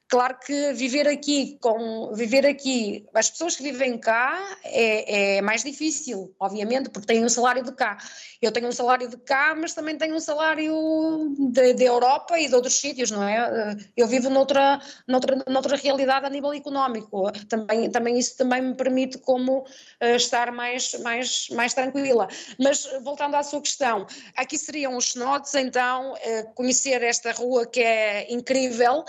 Claro 0.08 0.38
que 0.38 0.72
viver 0.72 1.08
aqui 1.08 1.58
com 1.60 2.14
viver 2.14 2.46
aqui, 2.46 3.04
as 3.12 3.28
pessoas 3.28 3.56
que 3.56 3.64
vivem 3.64 3.98
cá 3.98 4.56
é, 4.62 5.38
é, 5.38 5.42
mais 5.42 5.64
difícil, 5.64 6.32
obviamente, 6.38 6.90
porque 6.90 7.08
têm 7.08 7.24
um 7.24 7.28
salário 7.28 7.64
de 7.64 7.72
cá. 7.72 7.98
Eu 8.40 8.52
tenho 8.52 8.68
um 8.68 8.72
salário 8.72 9.08
de 9.08 9.16
cá, 9.16 9.56
mas 9.56 9.74
também 9.74 9.98
tenho 9.98 10.14
um 10.14 10.20
salário 10.20 11.34
da 11.52 11.84
Europa 11.84 12.38
e 12.38 12.46
de 12.46 12.54
outros 12.54 12.74
sítios, 12.74 13.10
não 13.10 13.26
é? 13.26 13.76
Eu 13.96 14.06
vivo 14.06 14.30
noutra, 14.30 14.80
noutra, 15.08 15.42
noutra 15.48 15.76
realidade 15.76 16.24
a 16.24 16.30
nível 16.30 16.52
económico. 16.52 17.32
Também, 17.48 17.90
também 17.90 18.16
isso 18.16 18.36
também 18.36 18.62
me 18.62 18.74
permite 18.76 19.18
como 19.18 19.60
uh, 19.60 20.14
estar 20.14 20.52
mais, 20.52 20.94
mais, 21.00 21.48
mais 21.50 21.74
tranquila. 21.74 22.28
Mas 22.60 22.88
voltando 23.02 23.34
à 23.34 23.42
sua 23.42 23.60
questão, 23.60 24.06
aqui 24.36 24.56
seriam 24.56 24.96
os 24.96 25.12
cenotes, 25.12 25.52
então, 25.54 26.12
uh, 26.12 26.54
conhecer 26.54 27.02
esta 27.02 27.32
rua 27.32 27.66
que 27.66 27.80
é 27.80 28.32
incrível. 28.32 29.04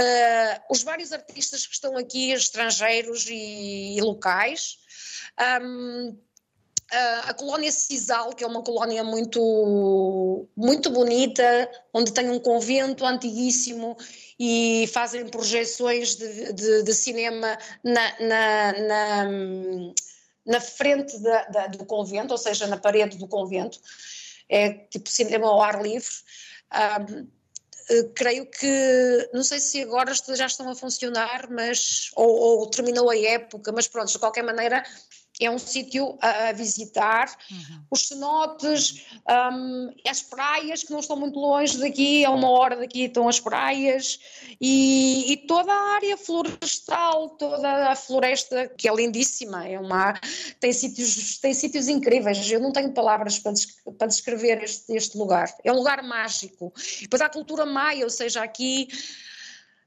Uh, 0.00 0.39
uh, 0.40 0.62
os 0.70 0.82
vários 0.82 1.12
artistas 1.12 1.66
que 1.66 1.74
estão 1.74 1.96
aqui, 1.96 2.32
estrangeiros 2.32 3.26
e, 3.28 3.96
e 3.96 4.00
locais. 4.00 4.78
Um, 5.62 6.16
Uh, 6.92 7.22
a 7.28 7.34
colónia 7.34 7.70
Cisal, 7.70 8.34
que 8.34 8.42
é 8.42 8.46
uma 8.48 8.64
colónia 8.64 9.04
muito, 9.04 10.48
muito 10.56 10.90
bonita, 10.90 11.70
onde 11.94 12.12
tem 12.12 12.28
um 12.28 12.40
convento 12.40 13.06
antiguíssimo 13.06 13.96
e 14.36 14.90
fazem 14.92 15.28
projeções 15.28 16.16
de, 16.16 16.52
de, 16.52 16.82
de 16.82 16.92
cinema 16.92 17.56
na, 17.84 18.20
na, 18.20 18.72
na, 18.72 19.30
na 20.44 20.60
frente 20.60 21.16
da, 21.20 21.44
da, 21.44 21.66
do 21.68 21.86
convento, 21.86 22.32
ou 22.32 22.38
seja, 22.38 22.66
na 22.66 22.76
parede 22.76 23.18
do 23.18 23.28
convento. 23.28 23.78
É 24.48 24.70
tipo 24.70 25.08
cinema 25.08 25.46
ao 25.46 25.62
ar 25.62 25.80
livre. 25.80 26.10
Creio 28.14 28.46
que, 28.46 29.30
não 29.32 29.42
sei 29.42 29.58
se 29.58 29.82
agora 29.82 30.12
já 30.14 30.46
estão 30.46 30.68
a 30.68 30.74
funcionar, 30.74 31.48
mas, 31.50 32.10
ou, 32.14 32.28
ou, 32.28 32.66
terminou 32.70 33.10
a 33.10 33.16
época, 33.16 33.72
mas 33.72 33.86
pronto, 33.86 34.10
de 34.10 34.18
qualquer 34.18 34.42
maneira, 34.42 34.84
é 35.40 35.50
um 35.50 35.58
sítio 35.58 36.18
a, 36.20 36.52
visitar. 36.52 37.34
Uhum. 37.50 37.82
Os 37.90 38.06
cenotes, 38.06 39.06
um, 39.28 39.90
as 40.06 40.22
praias 40.22 40.84
que 40.84 40.92
não 40.92 41.00
estão 41.00 41.16
muito 41.16 41.38
longe 41.38 41.78
daqui, 41.78 42.24
a 42.24 42.30
uma 42.30 42.50
hora 42.50 42.76
daqui 42.76 43.04
estão 43.04 43.26
as 43.26 43.40
praias 43.40 44.20
e, 44.60 45.32
e, 45.32 45.36
toda 45.38 45.72
a 45.72 45.94
área 45.94 46.16
florestal, 46.16 47.30
toda 47.30 47.90
a 47.90 47.96
floresta 47.96 48.68
que 48.68 48.86
é 48.86 48.94
lindíssima, 48.94 49.66
é 49.66 49.78
uma 49.78 50.12
tem 50.60 50.72
sítios 50.72 51.38
tem 51.38 51.54
sítios 51.54 51.88
incríveis. 51.88 52.50
Eu 52.50 52.60
não 52.60 52.72
tenho 52.72 52.92
palavras 52.92 53.38
para, 53.38 54.06
descrever 54.06 54.62
este, 54.62 54.94
este 54.94 55.16
lugar. 55.16 55.54
É 55.64 55.72
um 55.72 55.76
lugar 55.76 56.02
mágico. 56.02 56.72
E 56.98 57.02
depois 57.02 57.22
há 57.22 57.26
a 57.26 57.30
cultura 57.30 57.64
ou 58.02 58.10
seja, 58.10 58.42
aqui 58.42 58.88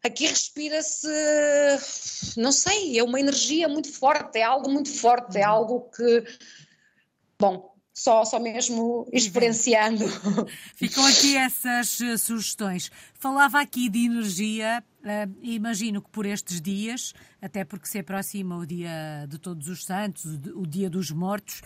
aqui 0.04 0.26
respira-se, 0.28 1.08
não 2.38 2.52
sei, 2.52 3.00
é 3.00 3.04
uma 3.04 3.20
energia 3.20 3.70
muito 3.70 3.92
forte, 3.92 4.38
é 4.38 4.44
algo 4.44 4.70
muito 4.70 4.90
forte, 4.90 5.38
é 5.38 5.44
algo 5.44 5.90
que, 5.90 6.26
bom, 7.40 7.73
só, 7.94 8.26
só 8.26 8.40
mesmo 8.40 9.08
experienciando. 9.14 10.06
Ficam 10.76 11.06
aqui 11.06 11.38
essas 11.38 12.00
uh, 12.00 12.18
sugestões. 12.18 12.92
Falava 13.14 13.62
aqui 13.62 13.88
de 13.88 14.06
energia, 14.06 14.84
uh, 15.04 15.36
imagino 15.44 16.02
que 16.02 16.10
por 16.10 16.26
estes 16.26 16.60
dias, 16.60 17.14
até 17.40 17.64
porque 17.64 17.88
se 17.88 18.00
aproxima 18.00 18.58
o 18.58 18.66
dia 18.66 19.28
de 19.30 19.38
Todos 19.38 19.68
os 19.68 19.86
Santos, 19.86 20.26
o, 20.56 20.66
dia 20.66 20.90
dos 20.90 21.12
mortos, 21.12 21.62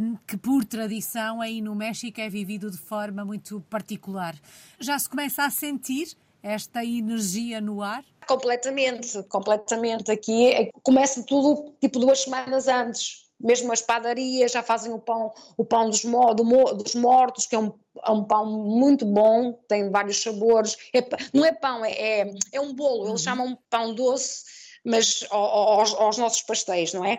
um, 0.00 0.16
que 0.26 0.36
por 0.36 0.64
tradição 0.64 1.40
aí 1.40 1.60
no 1.60 1.74
México 1.74 2.20
é 2.20 2.28
vivido 2.28 2.70
de 2.70 2.78
forma 2.78 3.24
muito 3.24 3.60
particular. 3.62 4.36
Já 4.78 4.96
se 4.98 5.08
começa 5.08 5.44
a 5.44 5.50
sentir 5.50 6.16
esta 6.42 6.84
energia 6.84 7.60
no 7.60 7.82
ar? 7.82 8.04
Completamente, 8.26 9.22
completamente. 9.24 10.10
Aqui 10.10 10.46
é, 10.48 10.70
começa 10.82 11.24
tudo 11.24 11.74
tipo 11.80 11.98
duas 11.98 12.20
semanas 12.20 12.68
antes. 12.68 13.31
Mesmo 13.42 13.72
as 13.72 13.82
padarias 13.82 14.52
já 14.52 14.62
fazem 14.62 14.92
o 14.92 14.98
pão, 14.98 15.32
o 15.56 15.64
pão 15.64 15.90
dos, 15.90 16.02
do, 16.02 16.74
dos 16.74 16.94
mortos, 16.94 17.46
que 17.46 17.54
é 17.54 17.58
um, 17.58 17.72
é 18.04 18.10
um, 18.10 18.24
pão 18.24 18.46
muito 18.46 19.04
bom, 19.04 19.52
tem 19.68 19.90
vários 19.90 20.22
sabores. 20.22 20.76
É, 20.94 21.04
não 21.32 21.44
é 21.44 21.52
pão, 21.52 21.84
é, 21.84 21.92
é, 21.92 22.34
é 22.52 22.60
um 22.60 22.72
bolo, 22.72 23.08
eles 23.08 23.10
uhum. 23.10 23.18
chamam 23.18 23.58
pão 23.68 23.94
doce, 23.94 24.44
mas 24.84 25.24
aos, 25.30 25.94
aos 25.94 26.18
nossos 26.18 26.42
pastéis, 26.42 26.92
não 26.92 27.04
é? 27.04 27.18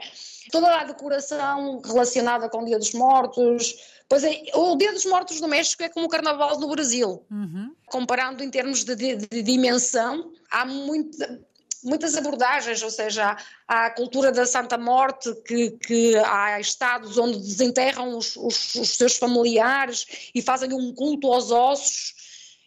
Toda 0.52 0.68
a 0.68 0.84
decoração 0.84 1.82
relacionada 1.82 2.50
com 2.50 2.60
o 2.62 2.66
Dia 2.66 2.78
dos 2.78 2.94
Mortos, 2.94 3.76
Pois 4.10 4.24
é, 4.24 4.44
o 4.54 4.76
Dia 4.76 4.92
dos 4.94 5.06
Mortos 5.06 5.42
no 5.42 5.48
México 5.48 5.82
é 5.82 5.90
como 5.90 6.06
o 6.06 6.10
Carnaval 6.10 6.60
no 6.60 6.68
Brasil. 6.68 7.26
Uhum. 7.32 7.74
Comparando 7.88 8.44
em 8.44 8.50
termos 8.50 8.84
de, 8.84 8.96
de, 8.96 9.16
de 9.16 9.42
dimensão, 9.42 10.32
há 10.52 10.66
muita, 10.66 11.42
muitas 11.84 12.15
abordagens, 12.15 12.82
ou 12.82 12.89
seja, 12.89 13.38
há 13.67 13.86
a 13.86 13.89
cultura 13.89 14.32
da 14.32 14.46
Santa 14.46 14.78
Morte, 14.78 15.34
que, 15.46 15.72
que 15.72 16.15
há 16.17 16.60
estados 16.60 17.17
onde 17.17 17.39
desenterram 17.39 18.17
os, 18.17 18.36
os, 18.36 18.76
os, 18.76 18.89
seus 18.89 19.17
familiares 19.17 20.30
e 20.34 20.41
fazem 20.41 20.74
um 20.74 20.93
culto 20.93 21.32
aos 21.32 21.52
ossos 21.52 22.13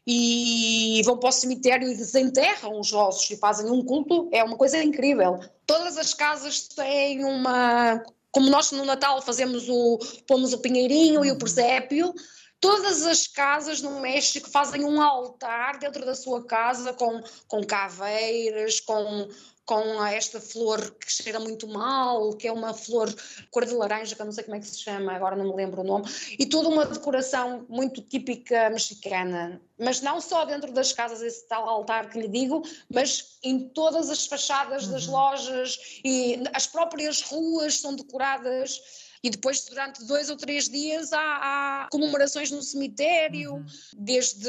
e 0.07 1.03
vão 1.05 1.19
para 1.19 1.31
o 1.31 1.33
cemitério 1.33 1.91
e 1.91 1.97
desenterram 1.97 2.79
os 2.79 2.93
ossos 2.93 3.31
e 3.31 3.37
fazem 3.37 3.71
um 3.71 3.85
culto, 3.85 4.29
é 4.33 4.45
uma 4.45 4.57
coisa 4.57 4.83
incrível. 4.83 5.41
Todas 5.67 5.99
as 5.99 6.15
casas 6.15 6.69
têm 6.69 7.25
uma 7.25 8.05
como 8.37 8.51
nós 8.51 8.71
no 8.71 8.85
Natal 8.85 9.23
fazemos 9.23 9.67
o, 9.67 9.99
pomos 10.27 10.53
o 10.53 10.59
pinheirinho 10.59 11.25
e 11.25 11.31
o 11.31 11.33
uhum. 11.33 11.39
presépio, 11.39 12.13
todas 12.61 13.07
as 13.07 13.27
casas 13.27 13.83
no 13.83 14.01
México 14.01 14.51
fazem 14.51 14.85
um 14.85 15.01
altar 15.01 15.79
dentro 15.79 16.05
da 16.05 16.15
sua 16.15 16.45
casa 16.45 16.93
com, 16.93 17.23
com 17.49 17.65
caveiras, 17.65 18.81
com, 18.81 19.29
com 19.65 20.05
esta 20.05 20.41
flor 20.41 20.93
que 20.93 21.11
cheira 21.11 21.41
muito 21.41 21.67
mal, 21.69 22.33
que 22.35 22.47
é 22.47 22.53
uma 22.53 22.73
flor 22.73 23.13
cor 23.51 23.67
de 23.67 23.75
laranja, 23.75 24.15
que 24.15 24.23
eu 24.23 24.27
não 24.27 24.33
sei 24.33 24.45
como 24.45 24.57
é 24.57 24.61
que 24.61 24.67
se 24.67 24.79
chama, 24.79 25.13
agora 25.13 25.37
não 25.37 25.49
me 25.49 25.55
lembro 25.55 25.83
o 25.83 25.85
nome, 25.85 26.07
e 26.39 26.47
toda 26.47 26.69
uma 26.69 26.87
decoração 26.87 27.67
muito 27.69 28.01
típica 28.01 28.71
mexicana. 28.71 29.61
Mas 29.79 30.01
não 30.01 30.21
só 30.21 30.45
dentro 30.45 30.73
das 30.73 30.93
casas, 30.93 31.21
esse 31.21 31.47
tal 31.49 31.69
altar 31.69 32.09
que 32.09 32.21
lhe 32.21 32.29
digo, 32.29 32.63
mas 32.89 33.39
em 33.43 33.69
todas 33.69 34.09
as 34.09 34.27
fachadas 34.27 34.87
uhum. 34.87 34.93
das 34.93 35.07
lojas 35.07 36.01
e 36.05 36.43
as 36.55 36.67
próprias 36.67 37.21
ruas 37.23 37.79
são 37.81 37.95
decoradas 37.95 39.06
e 39.27 39.31
depois, 39.31 39.65
durante 39.65 40.05
dois 40.05 40.31
ou 40.31 40.37
três 40.37 40.69
dias, 40.69 41.13
há, 41.13 41.19
há 41.19 41.89
comemorações 41.91 42.49
no 42.53 42.63
cemitério, 42.63 43.55
uhum. 43.55 43.67
desde 43.97 44.49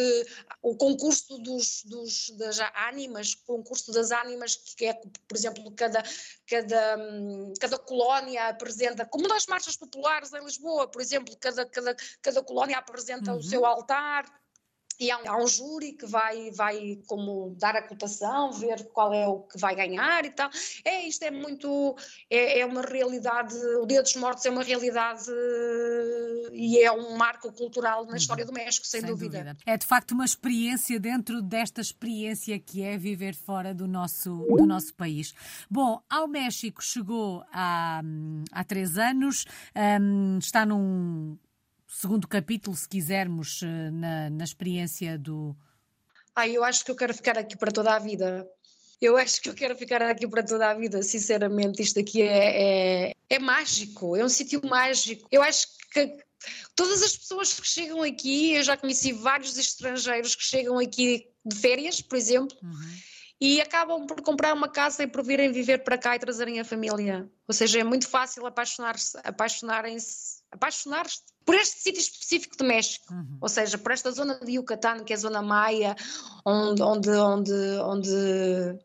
o 0.61 0.75
concurso 0.77 1.39
dos, 1.39 1.81
dos, 1.83 2.29
das 2.37 2.59
ánimas, 2.75 3.33
o 3.33 3.57
concurso 3.57 3.91
das 3.91 4.11
ánimas, 4.11 4.55
que 4.55 4.85
é, 4.85 4.93
por 4.93 5.35
exemplo, 5.35 5.71
cada, 5.71 6.03
cada, 6.47 6.97
cada 7.59 7.79
colónia 7.79 8.49
apresenta, 8.49 9.03
como 9.03 9.27
nas 9.27 9.47
marchas 9.47 9.75
populares 9.75 10.31
em 10.31 10.43
Lisboa, 10.43 10.87
por 10.87 11.01
exemplo, 11.01 11.35
cada, 11.39 11.65
cada, 11.65 11.95
cada 12.21 12.43
colónia 12.43 12.77
apresenta 12.77 13.31
uhum. 13.31 13.39
o 13.39 13.43
seu 13.43 13.65
altar 13.65 14.25
e 14.99 15.11
há 15.11 15.17
um, 15.17 15.29
há 15.29 15.43
um, 15.43 15.47
júri 15.47 15.93
que 15.93 16.05
vai, 16.05 16.51
vai 16.51 16.99
como 17.07 17.55
dar 17.57 17.75
a 17.75 17.81
cotação, 17.81 18.51
ver 18.51 18.87
qual 18.93 19.13
é 19.13 19.27
o 19.27 19.39
que 19.39 19.59
vai 19.59 19.75
ganhar 19.75 20.25
e 20.25 20.31
tal. 20.31 20.49
É, 20.83 21.07
isto 21.07 21.23
é 21.23 21.31
muito, 21.31 21.95
é, 22.29 22.59
é 22.59 22.65
uma 22.65 22.81
realidade, 22.81 23.55
o 23.81 23.85
Dia 23.85 24.01
dos 24.01 24.15
Mortos 24.15 24.45
é 24.45 24.49
uma 24.49 24.63
realidade 24.63 25.25
e 26.51 26.79
é 26.79 26.91
um 26.91 27.15
marco 27.17 27.51
cultural 27.51 28.05
na 28.05 28.17
história 28.17 28.45
do 28.45 28.53
México, 28.53 28.85
sem, 28.85 29.01
sem 29.01 29.09
dúvida. 29.09 29.39
dúvida. 29.39 29.57
É 29.65 29.77
de 29.77 29.85
facto 29.85 30.11
uma 30.11 30.25
experiência 30.25 30.99
dentro 30.99 31.41
desta 31.41 31.81
experiência 31.81 32.59
que 32.59 32.81
é 32.81 32.97
viver 32.97 33.35
fora 33.35 33.73
do 33.73 33.87
nosso, 33.87 34.45
do 34.49 34.65
nosso 34.65 34.93
país. 34.93 35.33
Bom, 35.69 36.01
ao 36.09 36.27
México 36.27 36.83
chegou 36.83 37.43
há, 37.51 38.01
há 38.51 38.63
três 38.63 38.97
anos, 38.97 39.45
um, 40.01 40.37
está 40.39 40.65
num 40.65 41.37
segundo 41.87 42.27
capítulo, 42.27 42.75
se 42.75 42.87
quisermos, 42.87 43.61
eh, 43.63 43.91
na, 43.91 44.29
na 44.29 44.43
experiência 44.43 45.17
do. 45.17 45.55
Ah, 46.35 46.47
eu 46.47 46.63
acho 46.63 46.85
que 46.85 46.91
eu 46.91 46.95
quero 46.95 47.13
ficar 47.13 47.37
aqui 47.37 47.57
para 47.57 47.71
toda 47.71 47.95
a 47.95 47.99
vida. 47.99 48.47
Eu 48.99 49.15
acho 49.15 49.41
que 49.41 49.49
eu 49.49 49.53
quero 49.53 49.75
ficar 49.75 50.01
aqui 50.01 50.27
para 50.27 50.43
toda 50.43 50.69
a 50.69 50.73
vida, 50.73 51.01
sinceramente. 51.03 51.81
Isto 51.81 51.99
aqui 51.99 52.21
é, 52.21 53.09
é, 53.09 53.13
é 53.29 53.39
mágico, 53.39 54.15
é 54.15 54.23
um 54.23 54.29
sítio 54.29 54.59
mágico. 54.65 55.27
Eu 55.31 55.41
acho 55.43 55.67
que 55.91 56.17
todas 56.75 57.01
as 57.03 57.15
pessoas 57.15 57.59
que 57.59 57.67
chegam 57.67 58.01
aqui, 58.01 58.53
eu 58.53 58.63
já 58.63 58.75
conheci 58.75 59.13
vários 59.13 59.57
estrangeiros 59.57 60.35
que 60.35 60.43
chegam 60.43 60.79
aqui 60.79 61.27
de 61.45 61.55
férias, 61.55 62.01
por 62.01 62.17
exemplo, 62.17 62.57
uhum. 62.61 62.97
e 63.39 63.61
acabam 63.61 64.05
por 64.05 64.21
comprar 64.21 64.53
uma 64.53 64.67
casa 64.67 65.03
e 65.03 65.07
por 65.07 65.23
virem 65.23 65.51
viver 65.51 65.83
para 65.83 65.97
cá 65.97 66.15
e 66.15 66.19
trazerem 66.19 66.59
a 66.59 66.65
família. 66.65 67.29
Ou 67.47 67.53
seja, 67.53 67.79
é 67.79 67.83
muito 67.83 68.07
fácil 68.07 68.45
apaixonar-se, 68.45 69.17
apaixonarem-se, 69.23 70.36
apaixonar-se 70.51 71.21
por 71.45 71.55
este 71.55 71.79
sítio 71.79 72.01
específico 72.01 72.57
do 72.57 72.65
México, 72.65 73.13
uhum. 73.13 73.37
ou 73.39 73.49
seja, 73.49 73.77
por 73.77 73.91
esta 73.91 74.11
zona 74.11 74.35
de 74.35 74.53
Yucatán, 74.53 75.03
que 75.03 75.13
é 75.13 75.15
a 75.15 75.19
zona 75.19 75.41
maia, 75.41 75.95
onde, 76.45 76.81
onde, 76.81 77.09
onde, 77.09 77.53
onde 77.83 78.79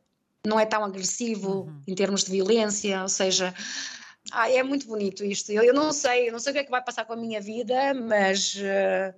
não 0.46 0.58
é 0.58 0.66
tão 0.66 0.84
agressivo 0.84 1.62
uhum. 1.62 1.82
em 1.86 1.94
termos 1.94 2.24
de 2.24 2.30
violência, 2.30 3.02
ou 3.02 3.08
seja, 3.08 3.54
ah, 4.30 4.50
é 4.50 4.62
muito 4.62 4.86
bonito 4.86 5.24
isto. 5.24 5.50
Eu, 5.50 5.62
eu, 5.64 5.74
não 5.74 5.92
sei, 5.92 6.28
eu 6.28 6.32
não 6.32 6.38
sei 6.38 6.52
o 6.52 6.54
que 6.54 6.60
é 6.60 6.64
que 6.64 6.70
vai 6.70 6.82
passar 6.82 7.04
com 7.04 7.12
a 7.12 7.16
minha 7.16 7.40
vida, 7.40 7.92
mas 7.92 8.54
uh, 8.54 9.14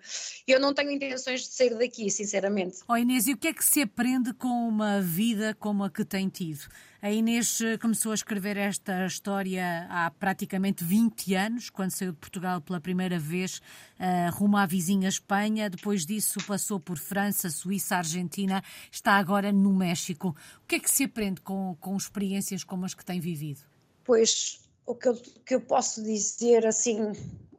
eu 0.46 0.58
não 0.58 0.72
tenho 0.72 0.90
intenções 0.90 1.42
de 1.42 1.48
sair 1.48 1.74
daqui, 1.76 2.10
sinceramente. 2.10 2.78
Oh 2.88 2.96
Inês, 2.96 3.26
e 3.26 3.32
o 3.32 3.36
que 3.36 3.48
é 3.48 3.52
que 3.52 3.64
se 3.64 3.82
aprende 3.82 4.32
com 4.32 4.48
uma 4.48 5.00
vida 5.00 5.54
como 5.58 5.84
a 5.84 5.90
que 5.90 6.04
tem 6.04 6.28
tido? 6.28 6.66
A 7.02 7.10
Inês 7.12 7.60
eh, 7.60 7.76
começou 7.76 8.12
a 8.12 8.14
escrever 8.14 8.56
esta 8.56 9.04
história 9.04 9.86
há 9.90 10.10
praticamente 10.10 10.82
20 10.82 11.34
anos, 11.34 11.68
quando 11.68 11.90
saiu 11.90 12.12
de 12.12 12.18
Portugal 12.18 12.62
pela 12.62 12.80
primeira 12.80 13.18
vez 13.18 13.58
uh, 14.00 14.34
rumo 14.34 14.56
à 14.56 14.64
vizinha 14.64 15.06
Espanha. 15.06 15.68
Depois 15.68 16.06
disso 16.06 16.38
passou 16.46 16.80
por 16.80 16.96
França, 16.96 17.50
Suíça, 17.50 17.96
Argentina, 17.96 18.64
está 18.90 19.12
agora 19.18 19.52
no 19.52 19.74
México. 19.74 20.34
O 20.62 20.66
que 20.66 20.76
é 20.76 20.80
que 20.80 20.90
se 20.90 21.04
aprende 21.04 21.42
com, 21.42 21.76
com 21.78 21.94
experiências 21.94 22.64
como 22.64 22.86
as 22.86 22.94
que 22.94 23.04
tem 23.04 23.20
vivido? 23.20 23.60
Pois 24.02 24.63
o 24.86 24.94
que 24.94 25.08
eu, 25.08 25.14
que 25.14 25.54
eu 25.54 25.60
posso 25.60 26.02
dizer 26.02 26.66
assim, 26.66 27.12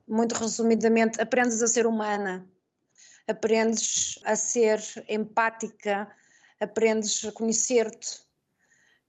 muito 0.07 0.35
resumidamente, 0.35 1.19
aprendes 1.19 1.61
a 1.61 1.67
ser 1.67 1.87
humana, 1.87 2.47
aprendes 3.27 4.19
a 4.23 4.35
ser 4.35 4.79
empática, 5.09 6.09
aprendes 6.59 7.25
a 7.25 7.31
conhecer-te, 7.31 8.21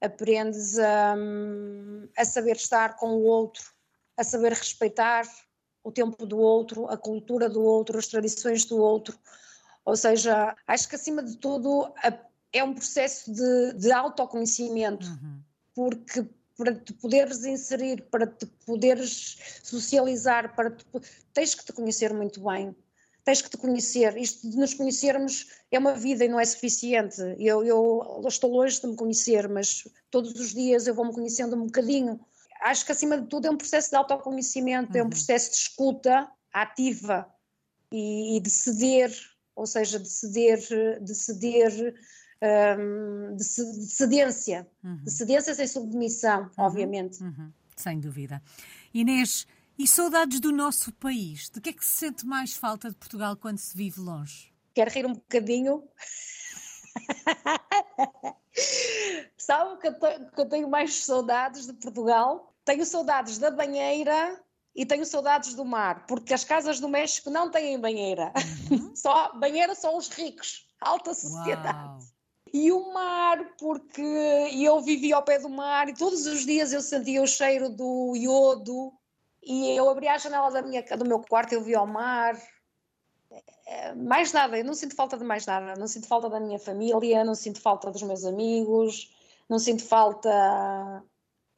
aprendes 0.00 0.78
a, 0.78 1.14
a 2.16 2.24
saber 2.24 2.56
estar 2.56 2.96
com 2.96 3.08
o 3.08 3.22
outro, 3.24 3.64
a 4.16 4.24
saber 4.24 4.52
respeitar 4.52 5.24
o 5.84 5.92
tempo 5.92 6.26
do 6.26 6.38
outro, 6.38 6.88
a 6.88 6.96
cultura 6.96 7.48
do 7.48 7.62
outro, 7.62 7.98
as 7.98 8.08
tradições 8.08 8.64
do 8.64 8.78
outro. 8.78 9.18
Ou 9.84 9.96
seja, 9.96 10.56
acho 10.66 10.88
que 10.88 10.96
acima 10.96 11.22
de 11.22 11.36
tudo 11.36 11.92
é 12.52 12.64
um 12.64 12.74
processo 12.74 13.32
de, 13.32 13.74
de 13.74 13.92
autoconhecimento, 13.92 15.06
uhum. 15.06 15.40
porque 15.74 16.28
para 16.56 16.74
te 16.74 16.92
poderes 16.94 17.44
inserir, 17.44 18.02
para 18.10 18.26
te 18.26 18.46
poderes 18.64 19.36
socializar, 19.62 20.54
para 20.56 20.70
te, 20.70 20.84
tens 21.32 21.54
que 21.54 21.64
te 21.64 21.72
conhecer 21.72 22.12
muito 22.14 22.42
bem. 22.42 22.74
Tens 23.24 23.42
que 23.42 23.50
te 23.50 23.56
conhecer. 23.56 24.16
Isto 24.16 24.48
de 24.48 24.56
nos 24.56 24.72
conhecermos 24.72 25.50
é 25.70 25.78
uma 25.78 25.94
vida 25.94 26.24
e 26.24 26.28
não 26.28 26.38
é 26.38 26.44
suficiente. 26.44 27.20
Eu, 27.38 27.64
eu, 27.64 28.22
estou 28.26 28.50
longe 28.50 28.80
de 28.80 28.86
me 28.86 28.94
conhecer, 28.94 29.48
mas 29.48 29.86
todos 30.10 30.32
os 30.38 30.54
dias 30.54 30.86
eu 30.86 30.94
vou-me 30.94 31.12
conhecendo 31.12 31.56
um 31.56 31.66
bocadinho. 31.66 32.20
acho 32.62 32.86
que 32.86 32.92
acima 32.92 33.20
de 33.20 33.26
tudo 33.26 33.48
é 33.48 33.50
um 33.50 33.56
processo 33.56 33.90
de 33.90 33.96
autoconhecimento, 33.96 34.92
uhum. 34.92 34.98
é 34.98 35.02
um 35.02 35.04
uhum. 35.04 35.10
processo 35.10 35.50
de 35.50 35.56
escuta 35.56 36.30
ativa 36.52 37.28
e, 37.92 38.36
e 38.36 38.40
de 38.40 38.48
ceder, 38.48 39.12
ou 39.56 39.66
seja, 39.66 39.98
de 39.98 40.08
ceder, 40.08 41.02
de 41.02 41.14
ceder 41.14 41.94
um, 42.42 43.36
de, 43.36 43.44
cedência, 43.44 44.66
uhum. 44.82 45.02
de 45.02 45.10
cedência 45.10 45.54
sem 45.54 45.66
submissão, 45.66 46.42
uhum. 46.42 46.50
obviamente. 46.64 47.22
Uhum. 47.22 47.52
Sem 47.76 48.00
dúvida. 48.00 48.42
Inês, 48.92 49.46
e 49.78 49.86
saudades 49.86 50.40
do 50.40 50.52
nosso 50.52 50.92
país? 50.92 51.50
De 51.50 51.60
que 51.60 51.70
é 51.70 51.72
que 51.72 51.84
se 51.84 51.96
sente 51.96 52.26
mais 52.26 52.54
falta 52.54 52.88
de 52.88 52.96
Portugal 52.96 53.36
quando 53.36 53.58
se 53.58 53.76
vive 53.76 54.00
longe? 54.00 54.52
Quero 54.74 54.90
rir 54.90 55.06
um 55.06 55.12
bocadinho. 55.12 55.82
Sabe 59.36 59.80
que 59.80 59.88
eu, 59.88 59.94
que 59.94 60.40
eu 60.40 60.48
tenho 60.48 60.68
mais 60.68 61.04
saudades 61.04 61.66
de 61.66 61.74
Portugal? 61.74 62.54
Tenho 62.64 62.84
saudades 62.86 63.38
da 63.38 63.50
banheira 63.50 64.40
e 64.74 64.84
tenho 64.84 65.04
saudades 65.04 65.54
do 65.54 65.64
mar, 65.64 66.06
porque 66.06 66.34
as 66.34 66.44
casas 66.44 66.80
do 66.80 66.88
México 66.88 67.30
não 67.30 67.50
têm 67.50 67.78
banheira. 67.78 68.32
Uhum. 68.70 68.94
Só 68.96 69.32
banheira 69.38 69.74
só 69.74 69.96
os 69.96 70.08
ricos, 70.08 70.66
alta 70.80 71.14
sociedade. 71.14 72.04
Uau. 72.04 72.15
E 72.56 72.72
o 72.72 72.90
mar, 72.90 73.54
porque 73.58 74.00
eu 74.00 74.80
vivia 74.80 75.16
ao 75.16 75.22
pé 75.22 75.38
do 75.38 75.48
mar 75.50 75.90
e 75.90 75.94
todos 75.94 76.24
os 76.26 76.46
dias 76.46 76.72
eu 76.72 76.80
sentia 76.80 77.22
o 77.22 77.26
cheiro 77.26 77.68
do 77.68 78.16
iodo 78.16 78.94
e 79.42 79.76
eu 79.76 79.90
abria 79.90 80.14
a 80.14 80.18
janela 80.18 80.50
da 80.50 80.62
minha, 80.62 80.82
do 80.82 81.04
meu 81.04 81.20
quarto 81.20 81.52
e 81.52 81.56
eu 81.56 81.62
via 81.62 81.82
o 81.82 81.86
mar. 81.86 82.34
É, 83.66 83.94
mais 83.94 84.32
nada, 84.32 84.56
eu 84.56 84.64
não 84.64 84.72
sinto 84.72 84.96
falta 84.96 85.18
de 85.18 85.24
mais 85.24 85.44
nada. 85.44 85.78
Não 85.78 85.86
sinto 85.86 86.08
falta 86.08 86.30
da 86.30 86.40
minha 86.40 86.58
família, 86.58 87.22
não 87.24 87.34
sinto 87.34 87.60
falta 87.60 87.90
dos 87.90 88.02
meus 88.02 88.24
amigos, 88.24 89.14
não 89.50 89.58
sinto 89.58 89.84
falta. 89.84 91.04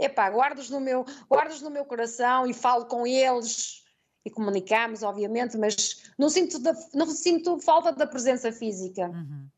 Epá, 0.01 0.29
guardo-os 0.29 0.69
no, 0.69 0.81
meu, 0.81 1.07
guardo 1.31 1.61
no 1.61 1.71
meu 1.71 1.85
coração 1.85 2.45
e 2.45 2.53
falo 2.53 2.87
com 2.87 3.07
eles 3.07 3.85
e 4.25 4.31
comunicamos, 4.31 5.05
obviamente, 5.05 5.57
mas 5.57 6.11
não 6.19 6.29
sinto, 6.29 6.59
da, 6.59 6.75
não 6.93 7.07
sinto 7.07 7.57
falta 7.61 7.93
da 7.93 8.07
presença 8.07 8.51
física. 8.51 9.07
Uhum. 9.07 9.49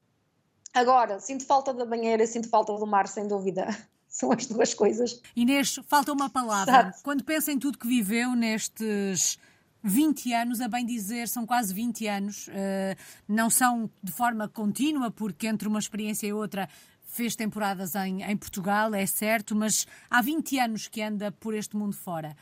Agora, 0.72 1.18
sinto 1.18 1.44
falta 1.44 1.74
da 1.74 1.84
banheira, 1.84 2.26
sinto 2.26 2.48
falta 2.48 2.72
do 2.72 2.86
mar, 2.86 3.08
sem 3.08 3.26
dúvida. 3.26 3.66
São 4.08 4.32
as 4.32 4.46
duas 4.46 4.74
coisas. 4.74 5.20
Inês, 5.36 5.78
falta 5.86 6.12
uma 6.12 6.28
palavra. 6.28 6.92
Quando 7.04 7.22
pensa 7.22 7.52
em 7.52 7.58
tudo 7.58 7.78
que 7.78 7.86
viveu 7.86 8.34
nestes 8.34 9.38
20 9.84 10.32
anos, 10.32 10.60
a 10.60 10.66
bem 10.66 10.84
dizer, 10.84 11.28
são 11.28 11.46
quase 11.46 11.72
20 11.72 12.06
anos, 12.08 12.48
uh, 12.48 12.96
não 13.28 13.48
são 13.48 13.88
de 14.02 14.10
forma 14.10 14.48
contínua, 14.48 15.12
porque 15.12 15.46
entre 15.46 15.68
uma 15.68 15.78
experiência 15.78 16.26
e 16.26 16.32
outra 16.32 16.68
fez 17.04 17.36
temporadas 17.36 17.94
em, 17.94 18.22
em 18.22 18.36
Portugal, 18.36 18.92
é 18.94 19.06
certo, 19.06 19.54
mas 19.54 19.86
há 20.10 20.20
20 20.20 20.58
anos 20.58 20.88
que 20.88 21.00
anda 21.02 21.30
por 21.30 21.54
este 21.54 21.76
mundo 21.76 21.96
fora. 21.96 22.36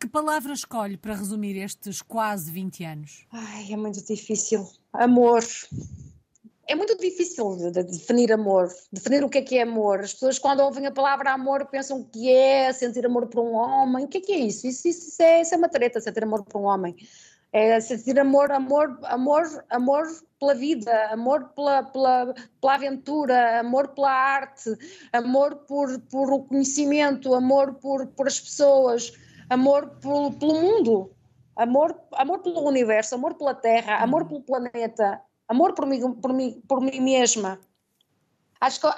Que 0.00 0.06
palavra 0.06 0.52
escolhe 0.52 0.96
para 0.96 1.14
resumir 1.14 1.56
estes 1.56 2.00
quase 2.00 2.50
20 2.50 2.84
anos? 2.84 3.26
Ai, 3.32 3.72
é 3.72 3.76
muito 3.76 4.02
difícil. 4.04 4.66
Amor 4.92 5.42
é 6.68 6.74
muito 6.74 6.96
difícil 6.98 7.56
de, 7.56 7.70
de 7.70 7.82
definir 7.82 8.30
amor, 8.30 8.68
definir 8.92 9.24
o 9.24 9.28
que 9.28 9.38
é 9.38 9.42
que 9.42 9.58
é 9.58 9.62
amor. 9.62 10.00
As 10.00 10.12
pessoas, 10.12 10.38
quando 10.38 10.60
ouvem 10.60 10.86
a 10.86 10.92
palavra 10.92 11.32
amor, 11.32 11.66
pensam 11.66 12.04
que 12.04 12.30
é 12.30 12.70
sentir 12.74 13.06
amor 13.06 13.26
por 13.26 13.42
um 13.42 13.54
homem. 13.54 14.04
O 14.04 14.08
que 14.08 14.18
é 14.18 14.20
que 14.20 14.32
é 14.32 14.38
isso? 14.38 14.66
Isso, 14.66 14.86
isso, 14.86 15.08
isso, 15.08 15.22
é, 15.22 15.40
isso 15.40 15.54
é 15.54 15.56
uma 15.56 15.68
treta, 15.68 15.98
sentir 15.98 16.22
amor 16.22 16.44
por 16.44 16.60
um 16.60 16.64
homem. 16.64 16.94
É 17.50 17.80
sentir 17.80 18.20
amor, 18.20 18.52
amor, 18.52 18.98
amor, 19.04 19.64
amor 19.70 20.06
pela 20.38 20.54
vida, 20.54 20.92
amor 21.10 21.48
pela, 21.56 21.82
pela, 21.84 22.34
pela 22.60 22.74
aventura, 22.74 23.60
amor 23.60 23.88
pela 23.88 24.10
arte, 24.10 24.76
amor 25.10 25.56
por, 25.66 25.98
por 26.10 26.30
o 26.30 26.42
conhecimento, 26.42 27.32
amor 27.32 27.76
por, 27.76 28.06
por 28.08 28.26
as 28.26 28.38
pessoas, 28.38 29.14
amor 29.48 29.88
por, 30.02 30.34
pelo 30.34 30.60
mundo, 30.60 31.10
amor, 31.56 31.98
amor 32.12 32.40
pelo 32.40 32.60
universo, 32.68 33.14
amor 33.14 33.32
pela 33.34 33.54
Terra, 33.54 33.96
amor 34.02 34.26
pelo 34.26 34.42
planeta, 34.42 35.18
amor 35.48 35.72
por 35.74 35.86
mim, 35.86 36.12
por 36.14 36.32
mim, 36.32 36.62
por 36.68 36.80
mim 36.80 37.00
mesma. 37.00 37.58
Acho 38.60 38.80
que 38.80 38.86
uh, 38.86 38.92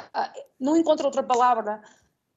não 0.59 0.77
encontro 0.77 1.07
outra 1.07 1.23
palavra 1.23 1.83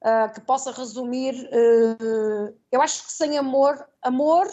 uh, 0.02 0.34
que 0.34 0.42
possa 0.42 0.72
resumir. 0.72 1.34
Uh, 1.34 2.56
eu 2.72 2.82
acho 2.82 3.06
que 3.06 3.12
sem 3.12 3.38
amor, 3.38 3.86
amor, 4.02 4.48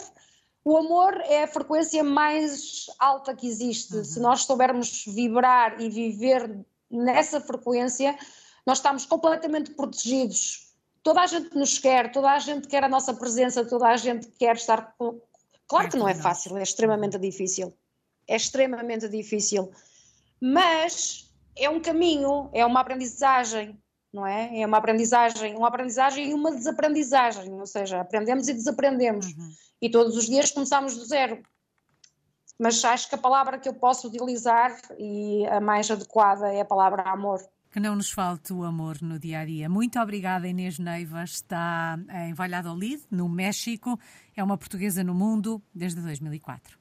o 0.65 0.77
amor 0.77 1.13
é 1.25 1.43
a 1.43 1.47
frequência 1.47 2.03
mais 2.03 2.87
alta 2.99 3.35
que 3.35 3.47
existe. 3.47 3.95
Uhum. 3.95 4.03
Se 4.03 4.19
nós 4.19 4.43
soubermos 4.43 5.05
vibrar 5.05 5.79
e 5.79 5.89
viver 5.89 6.65
nessa 6.89 7.39
frequência, 7.39 8.17
nós 8.65 8.79
estamos 8.79 9.05
completamente 9.05 9.71
protegidos. 9.71 10.71
Toda 11.03 11.21
a 11.21 11.27
gente 11.27 11.55
nos 11.55 11.79
quer, 11.79 12.11
toda 12.11 12.31
a 12.31 12.39
gente 12.39 12.67
quer 12.67 12.83
a 12.83 12.89
nossa 12.89 13.13
presença, 13.13 13.65
toda 13.65 13.87
a 13.87 13.97
gente 13.97 14.27
quer 14.27 14.55
estar. 14.55 14.95
Claro 15.67 15.89
que 15.89 15.97
não 15.97 16.07
é 16.07 16.13
fácil, 16.13 16.57
é 16.57 16.63
extremamente 16.63 17.17
difícil 17.17 17.73
é 18.31 18.35
extremamente 18.35 19.09
difícil, 19.09 19.69
mas 20.39 21.29
é 21.57 21.69
um 21.69 21.81
caminho, 21.81 22.49
é 22.53 22.65
uma 22.65 22.79
aprendizagem, 22.79 23.77
não 24.13 24.25
é? 24.25 24.61
É 24.61 24.65
uma 24.65 24.77
aprendizagem, 24.77 25.55
uma 25.55 25.67
aprendizagem 25.67 26.29
e 26.29 26.33
uma 26.33 26.51
desaprendizagem, 26.51 27.59
ou 27.59 27.65
seja, 27.65 27.99
aprendemos 27.99 28.47
e 28.47 28.53
desaprendemos. 28.53 29.27
Uhum. 29.27 29.51
E 29.81 29.89
todos 29.89 30.15
os 30.15 30.27
dias 30.27 30.51
começamos 30.51 30.95
do 30.95 31.05
zero. 31.05 31.41
Mas 32.57 32.83
acho 32.85 33.09
que 33.09 33.15
a 33.15 33.17
palavra 33.17 33.59
que 33.59 33.67
eu 33.67 33.73
posso 33.73 34.07
utilizar 34.07 34.79
e 34.97 35.45
a 35.47 35.59
mais 35.59 35.89
adequada 35.91 36.53
é 36.53 36.61
a 36.61 36.65
palavra 36.65 37.01
amor. 37.03 37.41
Que 37.71 37.79
não 37.79 37.95
nos 37.95 38.11
falte 38.11 38.53
o 38.53 38.63
amor 38.63 39.01
no 39.01 39.17
dia 39.17 39.39
a 39.39 39.45
dia. 39.45 39.69
Muito 39.69 39.99
obrigada, 39.99 40.47
Inês 40.47 40.77
Neiva. 40.77 41.23
Está 41.23 41.97
em 42.27 42.33
Valladolid, 42.33 43.01
no 43.09 43.27
México. 43.27 43.99
É 44.35 44.43
uma 44.43 44.57
portuguesa 44.57 45.03
no 45.03 45.15
mundo 45.15 45.61
desde 45.73 46.01
2004. 46.01 46.80